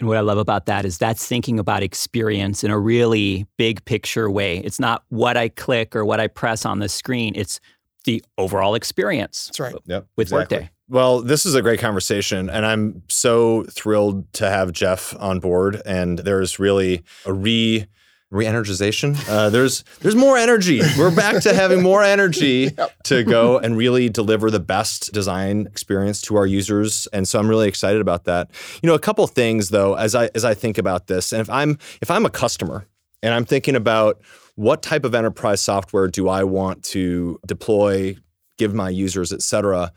And 0.01 0.09
what 0.09 0.17
I 0.17 0.21
love 0.21 0.39
about 0.39 0.67
that 0.67 0.85
is 0.85 0.97
that's 0.97 1.27
thinking 1.27 1.59
about 1.59 1.83
experience 1.83 2.63
in 2.63 2.71
a 2.71 2.79
really 2.79 3.47
big 3.57 3.85
picture 3.85 4.31
way. 4.31 4.59
It's 4.59 4.79
not 4.79 5.03
what 5.09 5.37
I 5.37 5.49
click 5.49 5.97
or 5.97 6.05
what 6.05 6.21
I 6.21 6.29
press 6.29 6.65
on 6.65 6.79
the 6.79 6.89
screen, 6.89 7.33
it's 7.35 7.59
the 8.05 8.23
overall 8.39 8.75
experience. 8.75 9.47
That's 9.47 9.61
right. 9.61 9.75
Yep, 9.87 10.07
with 10.17 10.27
exactly. 10.29 10.57
Workday. 10.57 10.71
Well, 10.89 11.21
this 11.21 11.45
is 11.45 11.55
a 11.55 11.61
great 11.61 11.81
conversation, 11.81 12.49
and 12.49 12.65
I'm 12.65 13.03
so 13.09 13.65
thrilled 13.65 14.33
to 14.35 14.49
have 14.49 14.73
Jeff 14.73 15.15
on 15.19 15.39
board. 15.39 15.83
And 15.85 16.21
there's 16.21 16.59
really 16.59 17.03
a 17.27 17.33
re 17.33 17.87
re-energization. 18.31 19.17
Uh, 19.29 19.51
there's 19.51 19.85
there's 20.01 20.17
more 20.17 20.37
energy. 20.37 20.81
We're 20.99 21.15
back 21.15 21.43
to 21.43 21.55
having 21.55 21.83
more 21.83 22.03
energy 22.03 22.71
yep. 22.79 23.03
to 23.05 23.25
go 23.25 23.59
and 23.59 23.77
really 23.77 24.09
deliver 24.09 24.51
the 24.51 24.61
best 24.61 25.13
design 25.13 25.67
experience 25.67 26.21
to 26.23 26.37
our 26.37 26.47
users. 26.47 27.07
And 27.13 27.27
so 27.27 27.39
I'm 27.39 27.49
really 27.49 27.69
excited 27.69 28.01
about 28.01 28.25
that. 28.25 28.51
You 28.83 28.89
know, 28.89 28.95
a 28.95 28.99
couple 28.99 29.27
things 29.27 29.71
though, 29.71 29.95
as 29.95 30.15
I 30.15 30.31
as 30.35 30.45
I 30.45 30.55
think 30.55 30.79
about 30.79 31.07
this, 31.07 31.33
and 31.33 31.41
if 31.41 31.49
I'm 31.49 31.79
if 32.03 32.11
I'm 32.11 32.27
a 32.27 32.31
customer 32.31 32.87
and 33.23 33.35
I'm 33.35 33.45
thinking 33.45 33.75
about 33.75 34.21
what 34.57 34.83
type 34.83 35.05
of 35.05 35.15
enterprise 35.15 35.61
software 35.61 36.09
do 36.09 36.29
I 36.29 36.45
want 36.45 36.83
to 36.85 37.39
deploy, 37.47 38.17
give 38.59 38.75
my 38.75 38.91
users, 38.91 39.33
et 39.33 39.43
cetera. 39.43 39.93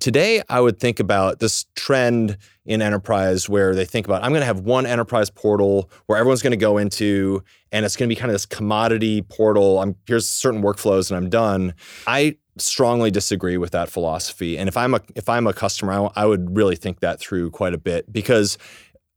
Today, 0.00 0.42
I 0.48 0.60
would 0.60 0.78
think 0.78 1.00
about 1.00 1.40
this 1.40 1.66
trend 1.76 2.36
in 2.66 2.82
enterprise 2.82 3.48
where 3.48 3.74
they 3.74 3.84
think 3.84 4.06
about 4.06 4.22
I'm 4.22 4.30
going 4.30 4.40
to 4.40 4.46
have 4.46 4.60
one 4.60 4.86
enterprise 4.86 5.30
portal 5.30 5.90
where 6.06 6.18
everyone's 6.18 6.42
going 6.42 6.52
to 6.52 6.56
go 6.56 6.78
into, 6.78 7.42
and 7.72 7.84
it's 7.86 7.96
going 7.96 8.08
to 8.08 8.14
be 8.14 8.18
kind 8.18 8.30
of 8.30 8.34
this 8.34 8.46
commodity 8.46 9.22
portal. 9.22 9.80
I'm 9.80 9.96
here's 10.06 10.28
certain 10.30 10.62
workflows, 10.62 11.10
and 11.10 11.16
I'm 11.16 11.30
done. 11.30 11.74
I 12.06 12.36
strongly 12.56 13.10
disagree 13.10 13.56
with 13.56 13.70
that 13.72 13.88
philosophy. 13.88 14.58
And 14.58 14.68
if 14.68 14.76
I'm 14.76 14.94
a 14.94 15.00
if 15.14 15.28
I'm 15.28 15.46
a 15.46 15.52
customer, 15.52 15.92
I, 15.92 16.22
I 16.22 16.26
would 16.26 16.56
really 16.56 16.76
think 16.76 17.00
that 17.00 17.20
through 17.20 17.50
quite 17.50 17.74
a 17.74 17.78
bit 17.78 18.12
because 18.12 18.58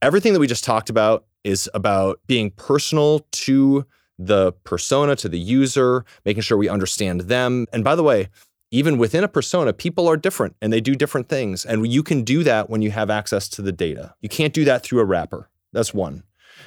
everything 0.02 0.32
that 0.32 0.40
we 0.40 0.46
just 0.46 0.64
talked 0.64 0.90
about 0.90 1.24
is 1.44 1.68
about 1.74 2.20
being 2.26 2.50
personal 2.50 3.26
to 3.32 3.86
the 4.18 4.52
persona, 4.64 5.16
to 5.16 5.28
the 5.28 5.38
user, 5.38 6.04
making 6.24 6.42
sure 6.42 6.56
we 6.56 6.68
understand 6.68 7.22
them. 7.22 7.66
And 7.72 7.82
by 7.82 7.96
the 7.96 8.02
way, 8.02 8.28
even 8.74 8.98
within 8.98 9.22
a 9.22 9.28
persona, 9.28 9.72
people 9.72 10.08
are 10.08 10.16
different 10.16 10.56
and 10.60 10.72
they 10.72 10.80
do 10.80 10.96
different 10.96 11.28
things. 11.28 11.64
And 11.64 11.86
you 11.86 12.02
can 12.02 12.24
do 12.24 12.42
that 12.42 12.68
when 12.68 12.82
you 12.82 12.90
have 12.90 13.08
access 13.08 13.48
to 13.50 13.62
the 13.62 13.70
data. 13.70 14.16
You 14.20 14.28
can't 14.28 14.52
do 14.52 14.64
that 14.64 14.82
through 14.82 14.98
a 14.98 15.04
wrapper. 15.04 15.48
That's 15.72 15.94
one. 15.94 16.24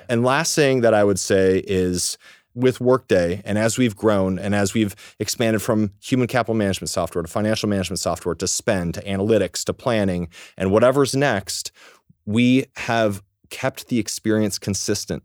And 0.07 0.23
last 0.23 0.55
thing 0.55 0.79
that 0.81 0.93
I 0.93 1.03
would 1.03 1.19
say 1.19 1.63
is 1.67 2.17
with 2.55 2.79
Workday, 2.79 3.41
and 3.43 3.57
as 3.57 3.77
we've 3.77 3.95
grown 3.95 4.39
and 4.39 4.55
as 4.55 4.73
we've 4.73 4.95
expanded 5.19 5.61
from 5.61 5.91
human 6.01 6.27
capital 6.27 6.55
management 6.55 6.89
software 6.89 7.23
to 7.23 7.27
financial 7.27 7.67
management 7.67 7.99
software 7.99 8.35
to 8.35 8.47
spend 8.47 8.93
to 8.93 9.01
analytics 9.01 9.65
to 9.65 9.73
planning 9.73 10.29
and 10.57 10.71
whatever's 10.71 11.13
next, 11.13 11.73
we 12.25 12.67
have 12.77 13.21
kept 13.49 13.89
the 13.89 13.99
experience 13.99 14.57
consistent. 14.57 15.23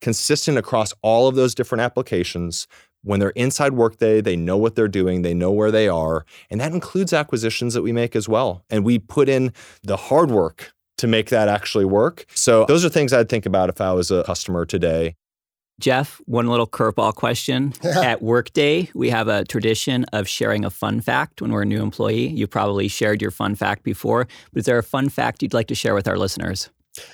Consistent 0.00 0.56
across 0.56 0.92
all 1.02 1.26
of 1.26 1.34
those 1.34 1.52
different 1.52 1.82
applications, 1.82 2.68
when 3.04 3.20
they're 3.20 3.30
inside 3.30 3.74
Workday, 3.74 4.20
they 4.20 4.36
know 4.36 4.56
what 4.56 4.74
they're 4.74 4.88
doing, 4.88 5.22
they 5.22 5.34
know 5.34 5.52
where 5.52 5.70
they 5.70 5.88
are. 5.88 6.24
And 6.50 6.60
that 6.60 6.72
includes 6.72 7.12
acquisitions 7.12 7.74
that 7.74 7.82
we 7.82 7.92
make 7.92 8.16
as 8.16 8.28
well. 8.28 8.64
And 8.70 8.84
we 8.84 8.98
put 8.98 9.28
in 9.28 9.52
the 9.82 9.96
hard 9.96 10.30
work 10.30 10.72
to 10.98 11.06
make 11.06 11.30
that 11.30 11.48
actually 11.48 11.84
work. 11.84 12.24
So 12.34 12.64
those 12.66 12.84
are 12.84 12.88
things 12.88 13.12
I'd 13.12 13.28
think 13.28 13.46
about 13.46 13.68
if 13.68 13.80
I 13.80 13.92
was 13.92 14.10
a 14.10 14.24
customer 14.24 14.64
today. 14.64 15.16
Jeff, 15.80 16.20
one 16.26 16.46
little 16.46 16.68
curveball 16.68 17.14
question. 17.14 17.74
At 17.82 18.22
Workday, 18.22 18.90
we 18.94 19.10
have 19.10 19.26
a 19.26 19.44
tradition 19.44 20.04
of 20.12 20.28
sharing 20.28 20.64
a 20.64 20.70
fun 20.70 21.00
fact 21.00 21.42
when 21.42 21.50
we're 21.50 21.62
a 21.62 21.66
new 21.66 21.82
employee. 21.82 22.28
You 22.28 22.46
probably 22.46 22.86
shared 22.86 23.20
your 23.20 23.32
fun 23.32 23.56
fact 23.56 23.82
before, 23.82 24.28
but 24.52 24.60
is 24.60 24.66
there 24.66 24.78
a 24.78 24.84
fun 24.84 25.08
fact 25.08 25.42
you'd 25.42 25.52
like 25.52 25.66
to 25.66 25.74
share 25.74 25.94
with 25.94 26.06
our 26.06 26.16
listeners? 26.16 26.70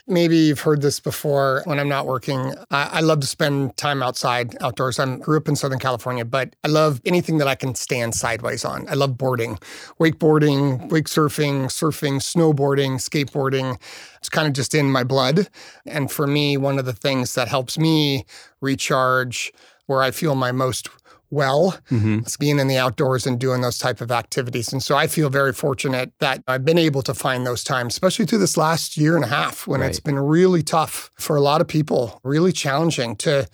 Maybe 0.07 0.37
you've 0.37 0.61
heard 0.61 0.83
this 0.83 1.01
before. 1.01 1.63
When 1.65 1.79
I'm 1.79 1.89
not 1.89 2.07
working, 2.07 2.55
I, 2.71 2.99
I 2.99 3.01
love 3.01 3.21
to 3.21 3.27
spend 3.27 3.77
time 3.77 4.03
outside, 4.03 4.57
outdoors. 4.61 4.99
I 4.99 5.17
grew 5.17 5.39
up 5.39 5.49
in 5.49 5.57
Southern 5.57 5.79
California, 5.79 6.25
but 6.25 6.55
I 6.65 6.69
love 6.69 7.01
anything 7.05 7.39
that 7.39 7.49
I 7.49 7.55
can 7.55 7.75
stand 7.75 8.15
sideways 8.15 8.65
on. 8.65 8.89
I 8.89 8.95
love 8.95 9.17
boarding, 9.17 9.59
wakeboarding, 9.99 10.91
wake 10.91 11.07
surfing, 11.07 11.67
surfing, 11.67 12.17
snowboarding, 12.21 12.97
skateboarding. 12.97 13.81
It's 14.19 14.29
kind 14.29 14.47
of 14.47 14.53
just 14.53 14.75
in 14.75 14.91
my 14.91 15.05
blood. 15.05 15.49
And 15.87 16.11
for 16.11 16.27
me, 16.27 16.57
one 16.57 16.79
of 16.79 16.85
the 16.85 16.93
things 16.93 17.35
that 17.35 17.49
helps 17.49 17.79
me 17.79 18.27
recharge, 18.61 19.53
where 19.87 20.03
I 20.03 20.13
feel 20.13 20.35
my 20.35 20.53
most 20.53 20.89
well. 21.31 21.77
Mm-hmm. 21.91 22.21
It's 22.21 22.37
being 22.37 22.59
in 22.59 22.69
the 22.69 22.79
outdoors 22.79 23.27
and 23.27 23.39
doing 23.39 23.61
those 23.61 23.79
type 23.79 24.01
of 24.01 24.11
activities. 24.11 24.73
And 24.73 24.83
so 24.83 24.97
I 24.97 25.07
feel 25.07 25.31
very 25.31 25.53
fortunate 25.53 26.13
that 26.19 26.43
I've 26.47 26.65
been 26.65 26.79
able 26.79 27.03
to 27.03 27.15
find 27.15 27.47
those 27.47 27.65
times, 27.65 27.95
especially 27.95 28.27
through 28.27 28.39
this 28.39 28.57
last 28.57 28.97
year 28.97 29.17
and 29.17 29.25
a 29.25 29.29
half 29.29 29.67
when 29.67 29.81
right. 29.81 29.89
it's 29.89 30.01
been 30.01 30.19
really 30.19 30.63
tough 30.63 31.11
for 31.19 31.37
a 31.37 31.41
lot 31.41 31.61
of 31.61 31.69
people, 31.69 32.21
really 32.25 32.53
challenging 32.53 33.17
to 33.17 33.49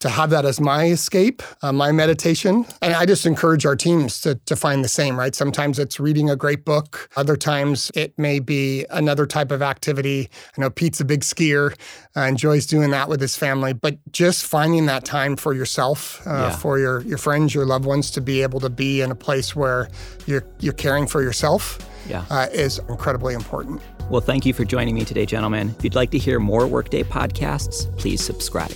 to 0.00 0.08
have 0.08 0.30
that 0.30 0.44
as 0.44 0.60
my 0.60 0.86
escape, 0.86 1.42
uh, 1.62 1.72
my 1.72 1.92
meditation. 1.92 2.66
And 2.82 2.94
I 2.94 3.06
just 3.06 3.26
encourage 3.26 3.66
our 3.66 3.76
teams 3.76 4.20
to, 4.22 4.34
to 4.46 4.56
find 4.56 4.82
the 4.82 4.88
same, 4.88 5.18
right? 5.18 5.34
Sometimes 5.34 5.78
it's 5.78 6.00
reading 6.00 6.30
a 6.30 6.36
great 6.36 6.64
book, 6.64 7.08
other 7.16 7.36
times 7.36 7.92
it 7.94 8.18
may 8.18 8.38
be 8.38 8.86
another 8.90 9.26
type 9.26 9.50
of 9.50 9.62
activity. 9.62 10.28
I 10.56 10.60
know 10.60 10.70
Pete's 10.70 11.00
a 11.00 11.04
big 11.04 11.20
skier, 11.20 11.78
uh, 12.16 12.22
enjoys 12.22 12.66
doing 12.66 12.90
that 12.90 13.08
with 13.08 13.20
his 13.20 13.36
family, 13.36 13.72
but 13.74 13.98
just 14.10 14.44
finding 14.44 14.86
that 14.86 15.04
time 15.04 15.36
for 15.36 15.52
yourself, 15.54 16.26
uh, 16.26 16.30
yeah. 16.30 16.56
for 16.56 16.78
your, 16.78 17.02
your 17.02 17.18
friends, 17.18 17.54
your 17.54 17.66
loved 17.66 17.84
ones 17.84 18.10
to 18.12 18.20
be 18.20 18.42
able 18.42 18.60
to 18.60 18.70
be 18.70 19.02
in 19.02 19.10
a 19.10 19.14
place 19.14 19.54
where 19.54 19.88
you're, 20.26 20.44
you're 20.60 20.72
caring 20.72 21.06
for 21.06 21.22
yourself 21.22 21.78
yeah. 22.08 22.24
Uh, 22.30 22.46
is 22.52 22.78
incredibly 22.88 23.34
important. 23.34 23.80
Well, 24.08 24.22
thank 24.22 24.44
you 24.46 24.54
for 24.54 24.64
joining 24.64 24.94
me 24.94 25.04
today, 25.04 25.26
gentlemen. 25.26 25.74
If 25.78 25.84
you'd 25.84 25.94
like 25.94 26.10
to 26.12 26.18
hear 26.18 26.40
more 26.40 26.66
Workday 26.66 27.04
podcasts, 27.04 27.94
please 27.98 28.24
subscribe. 28.24 28.72